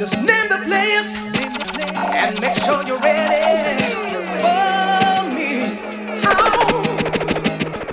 Just 0.00 0.16
name 0.24 0.48
the 0.48 0.56
place 0.64 1.14
and 1.14 2.40
make 2.40 2.56
sure 2.64 2.80
you're 2.88 2.98
ready 3.00 3.92
for 4.40 5.28
me. 5.28 5.76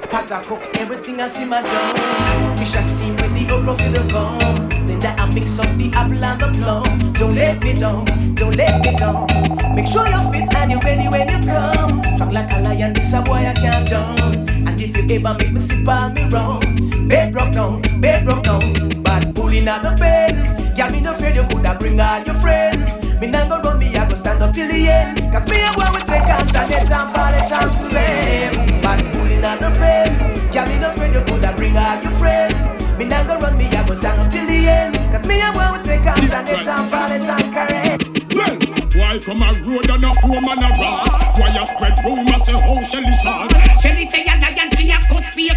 Pot 0.08 0.32
I 0.32 0.42
cook 0.42 0.62
everything 0.80 1.20
I 1.20 1.28
see 1.28 1.44
my 1.44 1.62
dome. 1.62 2.56
Fish 2.56 2.78
I 2.78 2.82
steam 2.82 3.12
with 3.18 3.34
the 3.36 3.54
okra 3.54 3.78
for 3.78 3.90
the 3.92 4.04
bone. 4.08 4.70
Then 4.88 5.00
that 5.00 5.20
I 5.20 5.26
mix 5.36 5.60
up 5.60 5.68
the 5.76 5.92
apple 5.96 6.24
and 6.24 6.40
the 6.40 6.48
plum. 6.58 7.12
Don't 7.12 7.36
let 7.36 7.60
me 7.60 7.74
down, 7.74 8.06
don't 8.36 8.56
let 8.56 8.80
me 8.86 8.96
down. 8.96 9.28
Make 9.76 9.88
sure 9.88 10.08
you're 10.08 10.32
fit 10.32 10.56
and 10.56 10.72
you're 10.72 10.80
ready 10.80 11.10
when 11.10 11.28
you 11.28 11.46
come. 11.46 12.02
Strong 12.16 12.32
like 12.32 12.50
a 12.52 12.62
lion, 12.62 12.94
this 12.94 13.12
a 13.12 13.22
boy 13.22 13.44
I 13.44 13.54
can't 13.54 13.90
down. 13.90 14.48
And 14.66 14.80
if 14.80 14.96
you 14.96 15.04
ever 15.18 15.36
make 15.38 15.52
me 15.52 15.60
sip 15.60 15.86
on 15.86 16.14
me 16.14 16.24
wrong, 16.30 16.62
bed 17.06 17.34
broke 17.34 17.52
down, 17.52 17.82
bed 18.00 18.24
broke 18.24 18.44
down. 18.44 18.72
Bad 19.04 19.36
pulling 19.36 19.68
out 19.68 19.82
the 19.84 19.92
bed. 20.00 20.47
Yeah, 20.78 20.92
me 20.92 21.02
no 21.02 21.12
afraid 21.12 21.36
you 21.36 21.42
coulda 21.50 21.76
bring 21.80 22.00
all 22.00 22.22
your 22.22 22.36
friend. 22.36 22.78
Me 23.20 23.26
nah 23.26 23.50
go 23.50 23.58
run 23.66 23.80
me, 23.80 23.96
I 23.96 24.08
go 24.08 24.14
stand 24.14 24.44
up 24.44 24.54
till 24.54 24.68
the 24.68 24.88
end. 24.88 25.18
Cause 25.34 25.50
me 25.50 25.58
and 25.58 25.74
boy 25.74 25.90
we 25.90 25.98
take 26.06 26.22
on 26.22 26.46
Janet 26.54 26.92
and 26.94 27.10
Paulette 27.18 27.50
and 27.50 27.72
Slim. 27.74 28.82
Bad 28.86 29.02
pulling 29.12 29.44
out 29.44 29.58
the 29.58 29.72
bed. 29.82 30.54
Yeah, 30.54 30.70
me 30.70 30.78
no 30.78 30.92
afraid 30.92 31.16
you 31.16 31.26
coulda 31.26 31.52
bring 31.58 31.76
all 31.76 31.98
your 32.04 32.14
friend. 32.22 32.54
Me 32.94 33.06
nah 33.06 33.26
go 33.26 33.40
run 33.42 33.58
me, 33.58 33.66
I 33.74 33.88
go 33.88 33.96
stand 33.96 34.22
up 34.22 34.30
till 34.30 34.46
the 34.46 34.70
end. 34.70 34.94
Cause 35.10 35.26
me 35.26 35.42
and 35.42 35.54
boy 35.58 35.66
we 35.74 35.82
take 35.82 36.06
on 36.06 36.22
Janet 36.30 36.68
and 36.70 36.92
Paulette 36.94 37.26
and 37.26 37.50
Karen. 37.50 37.98
Well, 38.38 38.54
why 38.94 39.18
come 39.18 39.42
a 39.42 39.50
road 39.66 39.90
and 39.90 40.06
a 40.06 40.14
poor 40.22 40.42
man 40.46 40.62
a 40.62 40.70
rat? 40.78 41.42
Why 41.42 41.58
you 41.58 41.66
spread 41.74 41.98
rumors 42.06 42.46
say 42.46 42.54
how 42.54 42.78
Shelly 42.86 43.18
sauce? 43.18 43.82
Shelly 43.82 44.06
say 44.06 44.30
a 44.30 44.38
lion, 44.38 44.70
she 44.78 44.94
a 44.94 45.02
cuss 45.10 45.26
be 45.34 45.50
a 45.50 45.57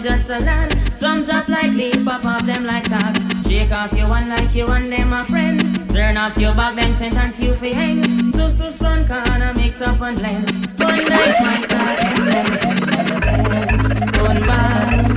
Some 0.31 1.23
drop 1.23 1.49
like 1.49 1.73
leaf, 1.73 2.05
pop 2.05 2.23
off 2.23 2.45
them 2.45 2.63
like 2.63 2.85
tag. 2.85 3.17
Shake 3.45 3.69
off 3.73 3.91
your 3.91 4.07
one 4.07 4.29
like 4.29 4.55
you 4.55 4.65
and 4.67 4.89
them 4.89 5.11
a 5.11 5.25
friend. 5.25 5.59
Turn 5.89 6.15
off 6.15 6.37
your 6.37 6.55
back, 6.55 6.79
them 6.79 6.89
sentence 6.93 7.37
you 7.37 7.53
fi 7.53 7.73
hang. 7.73 8.29
So 8.29 8.47
so 8.47 8.63
strong, 8.71 9.05
corner 9.07 9.51
mix 9.57 9.81
up 9.81 9.99
and 9.99 10.17
blend. 10.17 10.47
Gun 10.77 11.03
like 11.09 11.37
myself, 11.41 11.99
Gun 14.13 14.41
bad, 14.43 15.10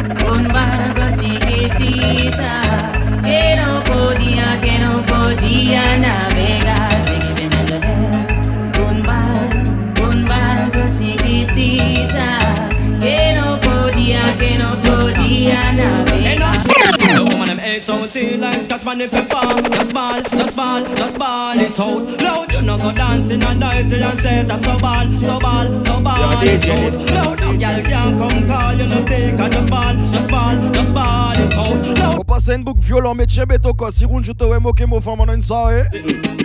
tea 18.85 18.97
like 18.97 19.13
scotch 19.13 19.45
on 19.45 19.63
the 19.63 19.71
Just 19.71 19.95
ball, 19.95 20.23
just 20.23 20.57
ball, 20.57 20.85
just 20.97 21.19
ball 21.19 21.59
it 21.59 21.81
out 21.81 22.21
Loud, 22.21 22.53
you 22.53 22.63
know 22.63 22.79
go 22.79 22.93
dancing 22.93 23.43
and 23.43 23.61
dirty 23.61 24.03
and 24.03 24.19
set 24.21 24.51
a 24.51 24.59
so 24.59 24.79
ball, 24.79 25.09
so 25.21 25.41
ball, 25.41 25.83
so 25.83 26.03
ball 26.03 26.43
it 26.43 26.69
out 26.69 26.95
Loud, 27.11 27.41
no 27.41 27.53
girl 27.53 27.83
can't 27.83 28.19
come 28.19 28.47
call 28.47 28.75
you 28.75 28.87
no 28.87 29.05
take 29.07 29.39
a 29.39 29.49
just 29.49 29.71
ball, 29.71 29.95
just 30.13 30.31
ball, 30.31 30.73
just 30.73 30.95
ball 30.95 31.33
it 31.33 31.53
out 31.53 31.99
Loud, 31.99 32.19
On 32.21 32.25
passe 32.25 32.49
à 32.49 32.55
une 32.55 32.65
boucle 32.65 32.81
violent, 32.81 33.15
mais 33.15 33.27
chez 33.29 33.47
Betoko. 33.47 33.91
Si 33.91 34.05
roule, 34.05 34.25
je 34.25 34.33
te 34.33 34.45
vais 34.45 34.59
moquer, 34.61 34.87
mon 34.87 35.01
femme, 35.01 35.21
on 35.21 35.29
a 35.29 35.35
une 35.35 35.43
soirée. 35.43 35.85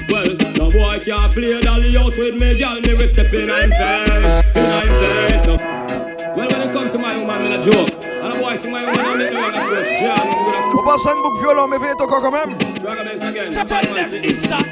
Well, 0.09 0.35
no 0.57 0.69
boy 0.69 0.99
can't 0.99 1.31
play 1.31 1.59
dolly 1.61 1.95
house 1.95 2.17
with 2.17 2.35
me, 2.35 2.57
girl. 2.57 2.81
Me 2.81 2.93
will 2.95 3.07
step 3.07 3.33
in 3.33 3.49
and 3.49 3.73
face, 3.73 4.45
in 4.55 4.65
and 4.65 4.91
face. 4.99 5.45
No. 5.45 5.55
Well, 6.35 6.47
when 6.47 6.67
it 6.67 6.73
come 6.73 6.89
to 6.89 6.97
my 6.97 7.17
woman, 7.17 7.39
me 7.39 7.55
a 7.55 7.61
joke. 7.61 7.89
And 8.03 8.33
a 8.33 8.37
boy 8.39 8.57
see 8.57 8.71
my 8.71 8.85
woman, 8.85 8.99
I 8.99 9.15
make 9.15 9.31
me 9.31 9.39
like 9.39 9.55
a 9.55 9.99
joke. 9.99 10.28
Jam, 10.97 10.97
me 10.97 10.97
with 10.97 10.97
a 10.97 10.97
On 10.97 10.97
passe 10.97 11.05
à 11.05 11.13
une 11.13 11.21
boucle 11.21 11.39
violent, 11.39 11.67
mais 11.67 11.77
Betoko 11.77 12.19
quand 12.19 12.31
même. 12.31 12.57
Ragamuffins 12.83 13.29
again. 13.29 13.49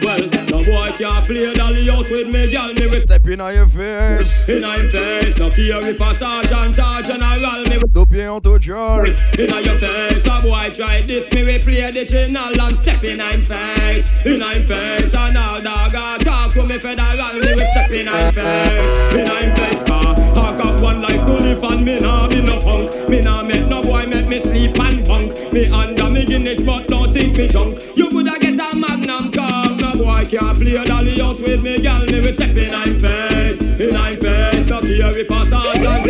Well, 0.04 0.30
no 0.50 0.64
boy 0.64 0.92
can't 0.98 1.26
play 1.28 1.54
dolly 1.54 1.88
house 1.88 2.10
with 2.10 2.28
me, 2.28 2.50
girl. 2.50 2.74
Me 2.74 2.88
will 2.88 3.02
Step 3.02 3.28
in 3.28 3.42
on 3.42 3.54
your 3.54 3.68
face. 3.68 4.48
in 4.48 4.64
and 4.64 4.90
face. 4.90 5.38
No 5.38 5.52
fear 5.52 5.78
if 5.82 6.00
a 6.02 6.14
sergeant 6.14 6.80
or 6.80 7.02
general. 7.04 7.64
Me 7.70 7.78
will 7.78 7.88
Dos 7.92 8.06
pieds 8.06 8.30
en 8.30 8.40
tout 8.40 8.60
jol. 8.60 9.06
in 9.38 9.48
your 9.64 9.78
face. 9.78 10.26
A 10.26 10.42
boy 10.42 10.70
try 10.76 11.02
this, 11.02 11.30
me 11.34 11.44
will 11.44 11.60
play 11.60 11.92
the 11.92 12.06
general 12.06 12.62
and 12.62 12.78
step 12.78 13.04
in 13.04 13.22
and 13.22 13.46
face, 13.46 14.26
in 14.26 14.42
and 14.42 14.68
face. 14.68 15.14
And 15.14 15.38
all 15.38 15.62
dog 15.62 15.94
a 15.94 16.18
talk 16.24 16.54
to 16.54 16.64
me 16.64 16.80
federal, 16.80 17.34
me 17.34 17.56
will 17.56 17.68
step 17.74 17.92
in 17.92 18.08
and 18.08 18.34
face, 18.34 19.14
in 19.14 19.30
and 19.30 19.58
face. 19.58 19.84
Car 19.84 20.16
I 20.38 20.58
got 20.58 20.82
one 20.82 21.02
life 21.02 21.24
to 21.26 21.34
live 21.34 21.64
and 21.64 21.86
me 21.86 22.00
nah 22.00 22.28
be 22.28 22.42
no 22.42 22.60
punk. 22.60 23.10
Me 23.10 23.20
nah 23.20 23.44
make 23.44 23.68
no 23.68 23.82
boy 23.82 24.06
make 24.08 24.28
me 24.28 24.40
sleep 24.40 24.80
and 24.80 25.06
bunk. 25.08 25.34
Me 25.52 25.68
under 25.68 26.04
me 26.07 26.07
Guinness 26.28 26.62
but 26.62 26.88
don't 26.88 27.14
think 27.14 27.38
me 27.38 27.48
junk. 27.48 27.80
You 27.96 28.10
coulda 28.10 28.38
get 28.38 28.60
a 28.60 28.76
magnum 28.76 29.32
car. 29.32 29.64
No 29.80 29.94
boy 29.94 30.26
can't 30.26 30.58
play 30.58 30.84
dolly 30.84 31.18
house 31.18 31.40
with 31.40 31.64
me, 31.64 31.82
girl. 31.82 32.04
Me 32.04 32.20
will 32.20 32.34
step 32.34 32.50
in 32.50 32.74
and 32.74 33.02
face, 33.02 33.62
in 33.62 33.96
and 33.96 34.20
face. 34.20 34.70
No 34.70 34.82
here 34.82 35.10
if 35.14 35.30
a 35.30 35.46
sergeant 35.46 36.07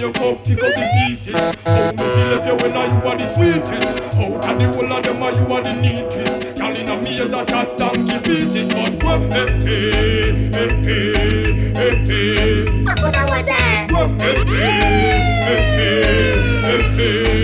break 0.00 0.16
up 0.16 0.22
and 0.22 0.36
make 0.36 0.44
pick 0.44 0.62
up 0.62 0.74
the 0.74 0.86
pieces. 1.06 1.34
How 1.34 1.92
me 1.92 1.98
feel 1.98 2.32
if 2.38 2.46
you 2.46 2.54
when 2.56 2.76
I 2.76 2.86
you 2.86 3.08
are 3.08 3.16
the 3.18 3.26
sweetest? 3.34 4.00
Out 4.14 4.32
of 4.44 4.58
the 4.58 4.66
whole 4.72 4.92
of 4.92 5.02
them, 5.02 5.22
are 5.22 5.32
you 5.32 5.54
are 5.54 5.62
the 5.62 5.72
neatest? 5.80 6.56
Girl 6.58 6.76
in 6.76 6.88
a 6.88 7.02
me 7.02 7.20
as 7.20 7.32
a 7.32 7.44
chat 7.44 7.78
donkey 7.78 8.18
pieces, 8.24 8.68
but 8.68 9.02
well, 9.02 9.20
hey, 9.30 9.58
hey, 9.60 10.50
hey, 10.50 10.82
hey, 10.82 11.74
hey, 11.74 11.94
hey. 12.06 12.84
Well, 13.90 14.08
hey, 14.18 14.44
hey, 14.44 14.80
hey, 15.42 15.60
hey, 15.70 16.02
hey, 16.62 16.92
hey. 16.94 17.39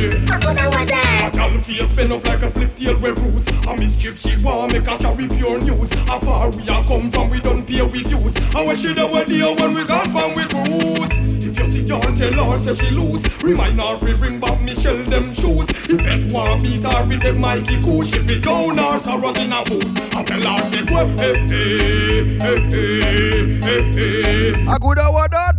Bend 2.06 2.20
up 2.20 2.28
like 2.28 2.42
a 2.42 2.50
split 2.50 2.76
tail 2.76 2.96
we 2.98 3.10
bruise 3.10 3.48
A 3.66 3.76
mischief 3.76 4.16
she 4.16 4.36
want 4.44 4.72
make 4.72 4.86
a 4.86 4.96
carry 4.96 5.26
pure 5.26 5.58
news 5.58 5.92
How 6.06 6.20
far 6.20 6.50
we 6.50 6.62
a 6.68 6.80
come 6.84 7.10
from 7.10 7.30
we 7.30 7.40
don't 7.40 7.66
pay 7.66 7.82
with 7.82 8.08
use 8.08 8.36
we 8.54 8.74
should 8.76 8.96
have 8.98 9.26
there 9.26 9.54
when 9.56 9.74
we 9.74 9.84
got 9.84 10.04
from 10.12 10.34
we 10.36 10.46
cruise 10.46 11.18
If 11.44 11.58
you 11.58 11.70
see 11.72 11.82
your 11.82 12.00
tell 12.00 12.50
her 12.50 12.58
say 12.58 12.74
she 12.74 12.90
lose. 12.94 13.42
Remind 13.42 13.80
her 13.80 13.98
fi 13.98 14.12
bring 14.14 14.40
back 14.40 14.60
Michelle 14.62 15.02
them 15.04 15.32
shoes. 15.32 15.68
If 15.88 16.06
it 16.06 16.32
want 16.32 16.62
beat 16.62 16.82
her 16.82 17.08
with 17.08 17.22
the 17.22 17.32
Mikey 17.32 17.80
cool, 17.82 18.02
she 18.02 18.26
be 18.26 18.40
down 18.40 18.76
her 18.76 18.98
sorrows 18.98 19.38
in 19.38 19.52
a 19.52 19.62
boots. 19.64 19.94
I 20.14 20.22
tell 20.22 20.42
her 20.42 20.58
say 20.58 20.84
hey 20.84 21.46
hey 21.46 22.38
hey 22.38 22.70
hey 22.70 23.60
hey 23.60 23.92
hey. 23.92 24.66
I 24.66 24.78
could 24.78 24.98
have 24.98 25.14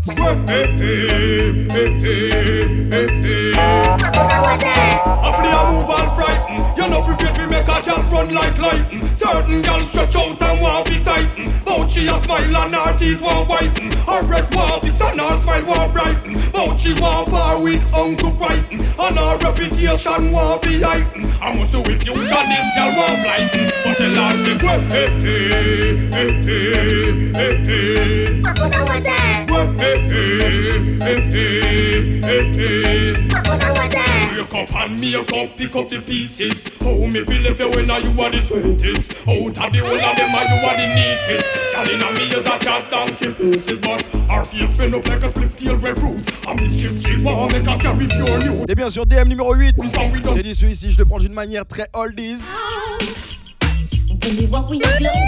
you 0.08 0.38
you 7.88 7.96
run 8.12 8.34
like 8.34 8.58
lightning. 8.58 9.02
Certain 9.16 9.62
girls 9.62 9.90
stretch 9.90 10.16
out 10.16 10.42
and 10.42 10.62
want 10.62 10.88
to 10.88 11.04
tighten. 11.04 11.46
But 11.66 11.88
she 11.88 12.08
a 12.08 12.12
smile 12.20 12.58
and 12.58 12.76
her 12.76 12.98
teeth 12.98 13.22
want 13.22 13.50
whiten. 13.50 13.92
Her 13.92 14.22
red 14.24 14.54
want 14.54 14.84
and 14.84 15.20
her 15.20 15.36
smile 15.36 15.66
want 15.66 15.94
brighten. 15.94 16.34
But 16.52 16.78
she 16.78 16.94
want 16.94 17.30
far 17.30 17.62
with 17.62 17.94
Uncle 17.94 18.32
Brighton. 18.32 18.82
And 19.00 19.18
her 19.18 19.38
reputation 19.38 20.32
want 20.32 20.64
to 20.64 20.80
heighten. 20.84 21.26
I 21.42 21.58
must 21.58 21.72
say 21.72 21.80
with 21.80 22.04
future 22.04 22.24
this 22.24 22.68
girl 22.76 22.96
want. 22.98 23.24
But 23.84 23.98
the 23.98 24.08
last 24.16 24.64
well, 24.64 24.82
hey 24.82 25.10
hey 25.20 26.10
hey 26.12 26.42
hey 26.44 27.32
hey 27.34 27.64
hey. 27.66 27.97
Up 34.74 35.32
and 35.32 35.58
pick 35.58 35.76
up 35.76 35.88
the 35.88 36.02
pieces. 36.02 36.68
How 36.82 36.94
me 36.94 37.24
feel 37.24 37.46
if 37.46 37.60
you 37.60 37.70
when 37.70 37.88
you 37.88 38.22
are 38.22 38.32
the 38.32 38.42
sweetest. 38.42 39.16
Out 39.28 39.58
of 39.58 39.72
the 39.72 39.80
whole 39.80 40.02
of 40.02 40.16
them, 40.18 40.36
are 40.36 40.46
you 40.48 40.58
are 40.66 40.78
the 40.78 40.88
neatest. 40.96 41.48
Girl 41.74 41.90
inna 41.90 42.12
me 42.14 42.26
is 42.28 42.46
a 42.46 42.60
chat 42.60 42.90
donkey 42.90 43.32
faces, 43.32 43.80
but 43.80 44.04
face 44.44 44.78
bend 44.78 44.96
up 44.96 45.08
like 45.08 45.24
a 45.24 45.30
split 45.30 45.58
tail 45.58 45.78
red 45.78 46.00
roots. 46.00 46.46
A 46.46 46.56
mischief 46.56 47.00
she 47.00 47.24
want 47.24 47.52
make 47.54 47.68
a 47.68 47.78
carry 47.78 48.08
pure 48.08 48.40
news. 48.40 48.66
Et 48.68 48.76
bien 48.76 48.90
sûr, 48.90 49.06
DM 49.06 49.30
numéro 49.30 49.54
8. 49.54 49.76
C'est 50.36 50.44
dit 50.44 50.56
celui-ci, 50.56 50.92
je 50.92 50.98
le 50.98 51.06
prends 51.06 51.20
d'une 51.20 51.34
manière 51.34 51.66
très 51.66 51.88
oldies. 51.94 52.38
What 54.50 54.70
we 54.70 54.80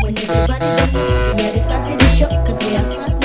when 0.03 0.17
everybody 0.17 0.65
the 1.53 1.59
start 1.59 1.89
of 1.89 1.97
the 1.97 2.05
show 2.17 2.27
cause 2.45 2.59
we 2.65 2.75
are 2.75 3.18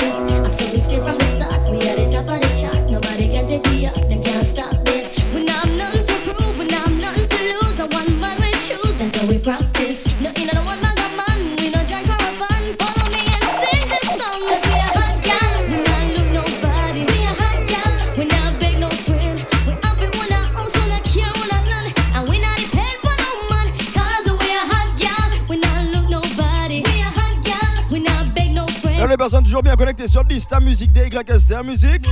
les 29.15 29.17
personnes 29.17 29.43
toujours 29.43 29.63
bien 29.63 29.75
connectées 29.75 30.09
sur 30.09 30.23
Lista 30.23 30.59
Musique, 30.59 30.91
DYSTR 30.91 31.63
Musique. 31.63 32.05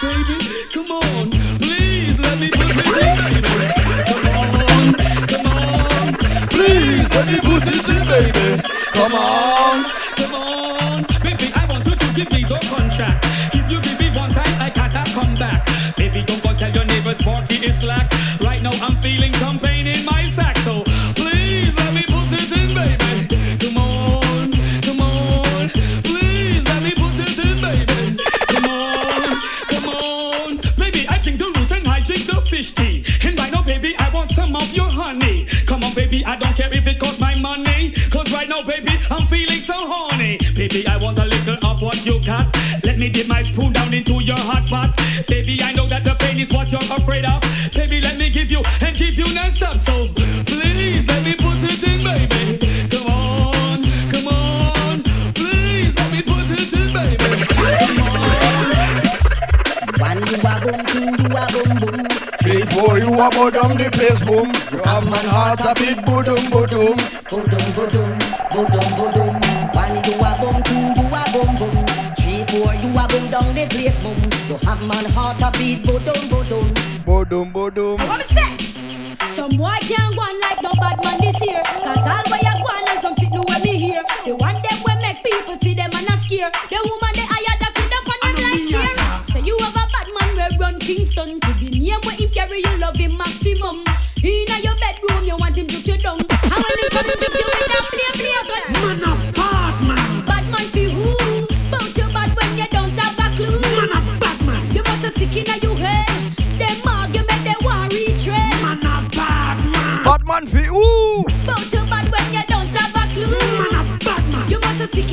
Baby, 0.00 0.38
come 0.72 0.92
on, 0.92 1.28
please 1.58 2.18
let 2.20 2.36
me 2.38 3.77
let 7.18 7.26
me 7.26 7.38
put 7.42 7.66
it 7.66 7.88
in, 7.90 8.02
baby. 8.06 8.62
Come 8.94 9.14
on, 9.14 9.84
come 10.14 10.34
on, 10.34 11.02
baby. 11.22 11.50
I 11.54 11.66
want 11.68 11.84
you 11.86 11.96
to 11.96 12.08
give 12.14 12.30
me 12.30 12.42
the 12.46 12.58
contract. 12.70 13.26
If 13.54 13.66
you 13.70 13.80
give 13.82 13.98
me 13.98 14.08
one 14.16 14.30
time, 14.30 14.54
I 14.62 14.70
gotta 14.70 15.02
come 15.10 15.34
back. 15.34 15.66
Baby, 15.96 16.22
don't 16.22 16.42
go 16.42 16.52
tell 16.54 16.70
your 16.70 16.84
neighbors 16.84 17.18
Sparky 17.18 17.56
is 17.56 17.80
slack. 17.80 18.06
Right 18.40 18.62
now, 18.62 18.74
I'm 18.80 18.94
feeling 19.02 19.27
Baby, 40.68 40.86
I 40.86 40.98
want 40.98 41.18
a 41.18 41.24
little 41.24 41.56
of 41.64 41.80
what 41.80 42.04
you 42.04 42.20
got. 42.26 42.54
Let 42.84 42.98
me 42.98 43.08
dip 43.08 43.26
my 43.26 43.42
spoon 43.42 43.72
down 43.72 43.94
into 43.94 44.22
your 44.22 44.36
hot 44.36 44.68
pot. 44.68 44.94
Baby, 45.26 45.62
I 45.62 45.72
know 45.72 45.86
that 45.86 46.04
the 46.04 46.14
pain 46.16 46.36
is 46.36 46.52
what 46.52 46.70
you're 46.70 46.84
afraid 46.92 47.24
of. 47.24 47.40
Baby, 47.72 48.02
let 48.02 48.18
me 48.18 48.28
give 48.28 48.50
you 48.50 48.60
and 48.84 48.94
give 48.94 49.16
you 49.16 49.24
non-stop. 49.32 49.78
So 49.78 50.08
please 50.44 51.08
let 51.08 51.24
me 51.24 51.32
put 51.40 51.56
it 51.64 51.80
in, 51.88 52.04
baby. 52.04 52.60
Come 52.92 53.08
on, 53.08 53.80
come 54.12 54.28
on. 54.28 55.02
Please 55.32 55.96
let 55.96 56.12
me 56.12 56.20
put 56.20 56.44
it 56.52 56.68
in, 56.68 56.92
baby. 56.92 57.16
Come 57.48 58.04
on. 58.04 58.68
One 60.04 60.20
you 60.20 60.36
a 60.36 60.52
boom, 60.60 60.84
two 60.84 61.16
you 61.16 61.32
a 61.32 61.44
boom 61.48 61.72
boom. 61.80 62.04
Three, 62.44 62.68
four, 62.76 62.98
you 62.98 63.08
a 63.08 63.26
bow 63.32 63.48
down 63.48 63.72
the 63.80 63.88
place, 63.88 64.20
boom. 64.20 64.52
You 64.68 64.84
have 64.84 65.08
man 65.08 65.24
heart 65.32 65.64
a 65.64 65.72
beat, 65.80 66.04
boom, 66.04 66.28
boom. 66.28 66.92
Boom 67.24 67.44
boom 67.48 67.72
boom 67.72 67.88
boom 67.88 68.04
boom. 68.04 68.28
One 68.58 69.17
the 73.58 73.66
place 73.74 73.98
boom. 74.02 74.18
You 74.48 74.56
have 74.66 74.80
man 74.86 75.04
heart 75.10 75.42
a 75.42 75.50
beat 75.58 75.82
boom 75.84 76.02
boom. 76.04 77.52
Boom, 77.52 77.52
boom. 77.52 77.98
What 77.98 78.18
me 78.18 78.24
say? 78.24 78.50
Some 79.34 79.50
boy 79.56 79.78
can't 79.82 80.14
go 80.14 80.22
on 80.22 80.40
like 80.40 80.62
no 80.62 80.70
bad 80.78 81.02
man 81.02 81.18
this 81.18 81.40
year. 81.46 81.62
Cause 81.82 82.06
all 82.06 82.22
where 82.30 82.42
you 82.46 82.54
go 82.62 82.68
on 82.70 82.88
and 82.88 83.00
some 83.00 83.14
fit 83.16 83.30
new 83.30 83.42
when 83.48 83.62
me 83.62 83.74
here. 83.78 84.04
The 84.24 84.34
one 84.36 84.54
them 84.62 84.78
will 84.84 85.00
make 85.02 85.22
people 85.24 85.58
see 85.60 85.74
them 85.74 85.90
and 85.94 86.06
not 86.06 86.18
scare. 86.18 86.50
The 86.70 86.78
woman 86.86 87.12
they 87.14 87.26
hire 87.26 87.56
that 87.58 87.72
sit 87.74 87.92
up 87.98 88.06
on 88.12 88.18
them 88.22 88.34
like 88.46 88.64
cheer. 88.70 88.94
Say 89.32 89.42
you 89.42 89.56
have 89.58 89.74
a 89.74 89.84
bad 89.90 90.08
man 90.14 90.36
where 90.36 90.50
run 90.60 90.78
Kingston. 90.78 91.40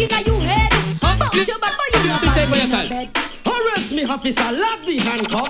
You 0.05 0.12
must 0.12 0.12
have 0.12 0.12
sick 0.12 0.12
inna 0.12 0.21
your 0.25 0.41
head. 0.41 0.71
Bout 1.01 1.19
bad 1.19 1.31
but 1.31 1.35
you 1.35 2.07
not 2.09 2.24
You 2.24 2.29
say 2.29 2.45
bad 2.45 2.50
for 2.50 2.55
in 2.55 2.62
yourself. 2.62 2.89
your 2.89 3.05
bed. 3.05 3.09
Arrest 3.45 3.91
me, 3.95 4.03
officer. 4.05 4.51
Lock 4.51 4.79
the 4.85 4.97
handcuff. 5.00 5.50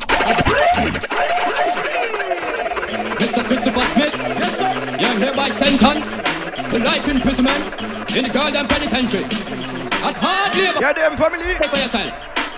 Mr. 3.20 3.42
Christopher 3.48 3.86
Smith, 3.94 4.16
Yes, 4.40 4.58
sir. 4.60 4.74
you're 5.00 5.18
hereby 5.20 5.50
sentenced 5.50 6.12
to 6.72 6.80
life 6.80 7.08
imprisonment 7.08 7.66
in 8.16 8.24
the 8.24 8.30
General 8.32 8.66
Penitentiary. 8.68 9.24
At 10.06 10.18
hard 10.18 10.56
labor. 10.56 10.80
Yeah, 10.82 10.94
them 10.94 11.18
family. 11.18 11.56
Say 11.56 11.68
for 11.68 11.78
yourself. 11.78 12.14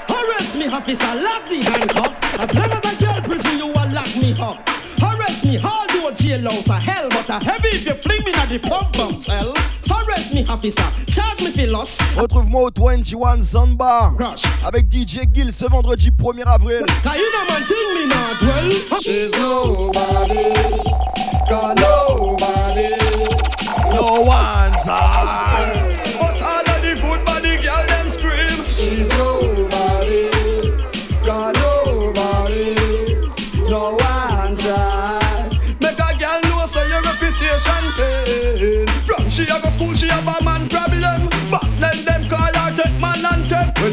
Arrest 0.09 0.57
me, 0.57 0.67
officer. 0.67 1.15
Lock 1.15 1.43
the 1.49 1.61
handcuff. 1.63 2.39
As 2.39 2.53
long 2.55 2.71
as 2.71 2.85
I 2.85 2.95
girl 2.95 3.21
prison, 3.23 3.57
you 3.57 3.67
will 3.67 3.89
lock 3.93 4.15
me 4.17 4.35
up. 4.41 4.57
Arrest 5.01 5.45
me, 5.45 5.57
hard 5.57 5.89
do 5.89 6.07
a 6.07 6.11
jailhouse 6.11 6.67
a 6.69 6.79
hell, 6.79 7.09
but 7.09 7.29
a 7.29 7.43
heavy 7.43 7.69
if 7.69 7.85
you 7.85 7.93
fling 7.93 8.23
me 8.23 8.33
at 8.33 8.49
the 8.49 8.59
pump 8.59 8.93
bum 8.93 9.11
cell. 9.11 9.53
Arrest 9.89 10.33
me, 10.33 10.45
officer. 10.49 10.83
Charge 11.07 11.41
me 11.41 11.51
for 11.51 11.67
loss. 11.67 11.97
Retrouve-moi 12.17 12.63
au 12.63 12.71
21 12.75 13.39
Zamba 13.41 14.13
Rush. 14.19 14.43
avec 14.65 14.91
DJ 14.91 15.21
Gill 15.33 15.51
ce 15.53 15.65
vendredi 15.65 16.09
1er 16.11 16.43
avril. 16.45 16.85
Cause 17.03 17.15
you 17.17 17.29
know 17.31 17.45
man 17.49 17.63
thing 17.63 17.93
me 17.95 18.05
not 18.07 18.41
well. 18.41 18.71
She's 19.01 19.31
nobody, 19.31 20.51
got 21.49 21.75
nobody. 21.77 22.95
No 23.93 24.21
one's 24.21 24.85
hard. 24.85 25.76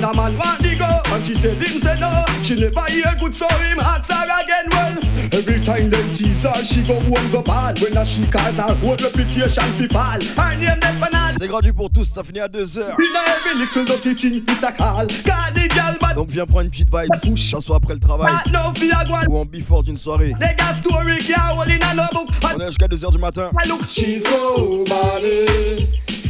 A 0.04 0.12
man 0.16 0.36
want 0.36 0.60
the 0.60 0.76
go, 0.76 1.00
and 1.14 1.24
she 1.24 1.34
tell 1.34 1.54
him 1.54 1.78
say 1.78 1.98
no. 1.98 2.24
She 2.42 2.54
never 2.54 2.84
hear 2.92 3.12
good 3.18 3.34
so 3.34 3.48
him 3.48 3.80
ask 3.80 4.10
her 4.10 4.22
again. 4.22 4.68
Well, 4.70 4.96
every 5.32 5.60
time 5.64 5.90
them 5.90 6.12
tease 6.12 6.42
her, 6.42 6.62
she 6.62 6.82
go 6.82 7.00
one 7.08 7.30
go 7.30 7.42
ball. 7.42 7.72
When 7.80 7.96
a 7.96 8.04
she 8.04 8.26
calls 8.26 8.56
her 8.56 8.74
whole 8.84 8.96
reputation 8.96 9.72
fi 9.78 9.88
fall. 9.88 10.20
Her 10.36 10.56
name 10.56 10.80
them 10.80 11.00
banal. 11.00 11.34
C'est 11.38 11.48
gratuit 11.48 11.72
pour 11.72 11.90
tous, 11.90 12.04
ça 12.04 12.22
finit 12.22 12.40
à 12.40 12.48
2h. 12.48 12.78
Now 12.78 13.20
every 13.36 13.58
little 13.58 13.84
dirty 13.84 14.14
thing 14.14 14.42
it 14.46 14.62
a 14.62 14.72
call. 14.72 15.06
God 15.24 15.54
the 15.54 15.68
girl 15.72 15.96
bad. 16.00 16.16
Donc 16.16 16.28
viens 16.28 16.46
prendre 16.46 16.64
une 16.64 16.70
petite 16.70 16.90
vibe, 16.94 17.08
push, 17.22 17.54
soit 17.60 17.76
après 17.76 17.94
le 17.94 18.00
travail. 18.00 18.32
Not 18.32 18.52
no 18.52 18.72
fear 18.74 19.04
go 19.06 19.14
on. 19.14 19.32
Ou 19.32 19.38
en 19.38 19.44
before 19.46 19.82
d'une 19.82 19.96
soirée. 19.96 20.34
They 20.38 20.54
got 20.56 20.76
story 20.76 21.18
can't 21.24 21.56
hold 21.56 21.68
in 21.68 21.82
a 21.82 21.94
no 21.94 22.04
book. 22.12 22.28
On 22.54 22.60
est 22.60 22.66
jusqu'à 22.66 22.86
2h 22.86 23.10
du 23.10 23.18
matin. 23.18 23.50
Look, 23.66 23.82
she's 23.84 24.22
nobody. 24.24 25.76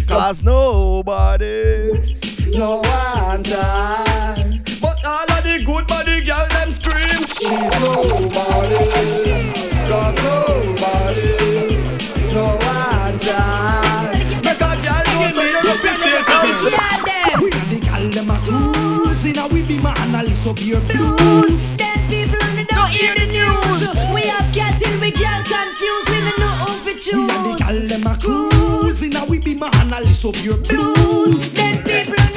Cause 0.06 0.42
nobody. 0.42 2.33
No 2.52 2.76
want 2.76 3.46
her. 3.48 4.34
But 4.80 5.04
all 5.04 5.30
of 5.30 5.42
the 5.44 5.62
good 5.64 5.86
body 5.86 6.24
girl 6.24 6.46
them 6.48 6.70
scream. 6.70 7.24
She's 7.26 7.72
nobody. 7.80 8.76
Cause 9.88 10.16
nobody. 10.22 11.30
No. 12.34 12.58
Make 14.42 14.60
a 14.60 14.70
girl 14.82 15.04
know 15.06 15.28
say 15.30 15.48
you're 15.50 15.78
We 17.40 17.50
the 17.50 17.78
them 18.12 18.30
a 18.30 18.38
cruising, 18.44 19.38
and 19.38 19.52
we 19.52 19.62
be 19.62 19.78
my 19.78 19.94
analyst 19.98 20.46
of 20.46 20.58
your 20.60 20.80
blues. 20.82 21.76
Dead 21.76 21.98
people 22.08 22.42
on 22.42 22.56
the 22.56 22.64
don't 22.68 22.90
hear 22.90 23.14
the 23.14 23.26
news. 23.26 23.96
We 24.14 24.22
have 24.28 24.52
cattle, 24.54 25.00
we 25.00 25.10
can't 25.10 25.46
confuse. 25.46 26.06
We 26.08 26.20
don't 26.20 26.38
know 26.38 26.54
who 26.66 26.84
we 26.84 26.92
We 26.94 27.30
and 27.30 27.46
the 27.46 27.52
choose. 27.52 27.58
gal 27.58 27.80
them 27.88 28.06
a 28.06 28.16
cruising, 28.18 29.14
and 29.16 29.28
we 29.28 29.38
be 29.38 29.54
my 29.54 29.70
analyst 29.80 30.24
of 30.24 30.36
your 30.44 30.56
blues. 30.58 31.54
Dead 31.54 31.84
people 31.84 32.33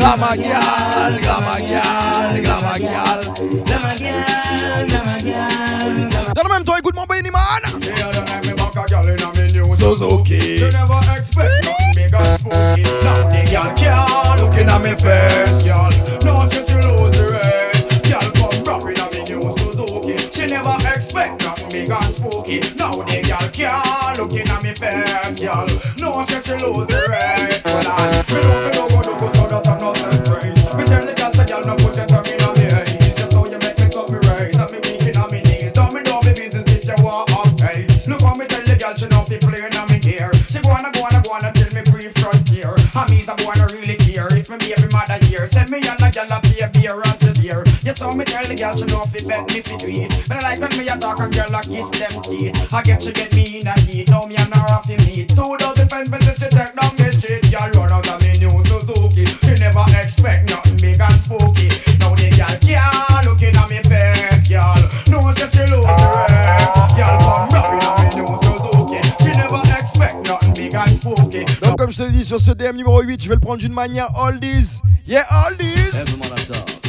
Gamma 0.00 0.34
gal, 0.36 1.18
gamma 1.20 1.60
gal, 1.60 2.42
gamma 2.42 2.78
gal. 2.78 3.20
Girl, 3.24 4.86
glamour 4.86 5.18
girl, 5.20 6.08
glamour. 6.08 6.34
Dans 6.34 6.42
le 6.42 6.48
même 6.54 6.64
temps, 6.64 6.76
écoute 6.76 6.94
mon 6.94 7.04
Beenie 7.06 7.30
Man. 7.30 7.62
Suzuki. 9.78 10.58
You 10.60 10.70
never 10.70 10.98
expect 11.16 11.64
nothing 11.64 11.92
big 11.94 12.14
and 12.14 12.26
spooky. 12.38 12.82
Now 13.02 13.28
the 13.28 13.40
girl 13.50 13.74
can't 13.74 14.40
Looking 14.40 14.68
at 14.68 14.80
me 14.82 14.94
first. 14.96 15.66
girl. 15.66 15.88
No, 16.24 16.46
since 16.48 16.70
you 16.70 16.78
lose 16.80 17.16
the 17.16 17.24
race, 17.32 17.84
girl 18.08 18.30
come 18.32 18.64
rapping 18.64 19.00
on 19.00 19.08
me 19.12 19.20
new 19.24 19.42
Suzuki. 19.56 20.16
She 20.30 20.46
never 20.46 20.76
expect 20.94 21.42
nothing 21.44 21.68
big 21.70 21.90
and 21.90 22.04
spooky. 22.04 22.60
Now 22.76 22.90
the 22.92 23.20
girl 23.22 23.48
can't 23.52 24.18
looking 24.18 24.48
at 24.48 24.62
me 24.62 24.72
face, 24.74 25.40
girl. 25.40 25.66
No, 25.98 26.22
since 26.22 26.46
you 26.48 26.56
lose 26.56 26.86
the 26.88 27.00
race, 27.08 27.49
so 48.00 48.12
me 48.16 48.24
tell 48.24 48.42
the 48.48 48.56
girl 48.56 48.72
she 48.72 48.88
know 48.88 49.04
fi 49.12 49.20
bet 49.28 49.44
me 49.52 49.60
fi 49.60 49.76
do 49.76 49.86
it. 49.92 50.08
But 50.24 50.40
I 50.40 50.56
like 50.56 50.60
when 50.64 50.72
me 50.80 50.88
a 50.88 50.96
talk 50.96 51.20
and 51.20 51.28
girl 51.28 51.52
a 51.52 51.60
kiss 51.60 51.92
them 51.92 52.16
teeth. 52.24 52.72
I 52.72 52.80
get 52.80 53.04
she 53.04 53.12
get 53.12 53.28
me 53.36 53.60
in 53.60 53.68
a 53.68 53.76
heat. 53.84 54.08
Now 54.08 54.24
me 54.24 54.40
and 54.40 54.48
her 54.56 54.72
off 54.72 54.88
fi 54.88 54.96
meet. 55.04 55.28
Two 55.36 55.52
dozen 55.60 56.08
business 56.08 56.40
she 56.40 56.48
take 56.48 56.72
down 56.72 56.96
the 56.96 57.12
street. 57.12 57.44
Girl 57.52 57.68
run 57.76 57.92
out 57.92 58.08
of 58.08 58.16
me 58.24 58.32
new 58.40 58.56
Suzuki. 58.64 59.28
She 59.44 59.52
never 59.60 59.84
expect 60.00 60.48
nothing 60.48 60.80
big 60.80 60.96
and 60.96 61.12
spooky. 61.12 61.68
Now 62.00 62.16
the 62.16 62.32
girl 62.32 62.56
can't 62.64 63.24
looking 63.28 63.52
at 63.52 63.68
me 63.68 63.84
face, 63.84 64.48
girl. 64.48 64.80
No, 65.12 65.20
she 65.36 65.44
she 65.52 65.64
lose 65.68 65.84
the 65.84 66.36
race. 66.40 66.72
Girl 66.96 67.16
come 67.20 67.52
rapping 67.52 67.84
on 67.84 67.94
me 68.00 68.06
new 68.16 68.32
Suzuki. 68.40 69.00
She 69.20 69.30
never 69.36 69.60
expect 69.76 70.24
nothing 70.24 70.56
big 70.56 70.72
and 70.72 70.88
spooky. 70.88 71.44
Donc 71.60 71.76
comme 71.76 71.92
je 71.92 72.00
te 72.00 72.08
l'ai 72.08 72.16
dit 72.16 72.24
sur 72.24 72.40
ce 72.40 72.52
DM 72.56 72.80
numéro 72.80 73.02
8, 73.04 73.22
je 73.22 73.28
vais 73.28 73.36
le 73.36 73.44
prendre 73.44 73.60
d'une 73.60 73.76
manière 73.76 74.08
oldies. 74.16 74.80
Yeah, 75.04 75.28
oldies. 75.44 76.79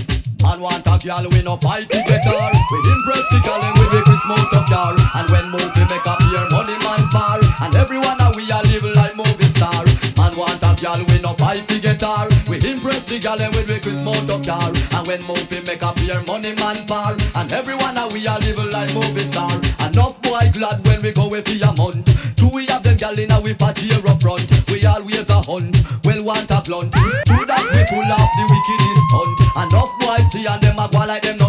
Man 0.41 0.59
want 0.59 0.85
a 0.87 0.97
girl 0.97 1.25
we 1.29 1.41
no 1.43 1.55
fight 1.57 1.89
to 1.89 1.99
get 2.09 2.25
her. 2.25 2.49
We 2.73 2.77
impress 2.89 3.25
the 3.29 3.39
girl 3.45 3.61
and 3.61 3.77
we 3.77 3.85
make 3.93 4.09
mount 4.25 4.53
up 4.53 4.65
car 4.67 4.95
And 5.15 5.29
when 5.29 5.49
movie 5.53 5.85
make 5.85 6.07
up 6.07 6.21
here 6.29 6.47
money 6.49 6.77
man 6.81 7.05
par 7.13 7.39
And 7.61 7.75
everyone 7.75 8.17
a 8.17 8.33
we 8.35 8.49
a 8.49 8.57
live 8.73 8.89
like 8.97 9.15
movie 9.15 9.51
star. 9.53 9.85
Man 10.17 10.33
want 10.37 10.61
a 10.65 10.73
girl 10.81 10.97
we 10.97 11.17
no 11.21 11.33
fight 11.37 11.67
to 11.69 11.77
get 11.79 12.01
her. 12.01 12.25
We 12.49 12.57
impress 12.65 13.05
the 13.05 13.19
girl 13.19 13.37
and 13.37 13.53
we 13.53 13.61
make 13.69 13.85
mount 14.01 14.29
up 14.33 14.41
car 14.41 14.69
And 14.97 15.03
when 15.05 15.21
movie 15.29 15.61
make 15.65 15.83
up 15.83 15.97
here 15.99 16.21
money 16.25 16.57
man 16.57 16.79
par 16.89 17.13
And 17.37 17.51
everyone 17.53 17.97
a 17.97 18.09
we 18.09 18.25
a 18.25 18.35
live 18.41 18.65
like 18.73 18.93
movie 18.97 19.27
star. 19.29 19.53
Enough 19.85 20.17
boy 20.25 20.49
glad 20.57 20.81
when 20.87 21.01
we 21.05 21.11
go 21.13 21.29
with 21.29 21.45
the 21.45 21.61
a 21.61 21.71
month 21.77 22.21
Two 22.41 22.49
we 22.49 22.65
have 22.73 22.81
them 22.81 22.97
gal 22.97 23.13
in 23.13 23.29
a 23.29 23.37
we 23.41 23.53
party 23.53 23.85
here 23.85 24.01
up 24.09 24.19
front. 24.19 24.41
We 24.73 24.81
always 24.85 25.29
a 25.29 25.45
hunt, 25.45 25.77
well 26.03 26.23
want 26.25 26.49
a 26.49 26.57
blunt. 26.65 26.89
True 27.29 27.45
that 27.45 27.61
we 27.69 27.81
pull 27.85 28.09
off 28.09 28.31
the 28.33 28.45
wickedest 28.49 29.01
stunt. 29.13 29.69
Enough 29.69 30.00
see 30.31 30.47
and 30.47 30.63
them 30.63 30.79
a 30.79 30.87
go 30.87 30.99
like 30.99 31.23
them 31.23 31.40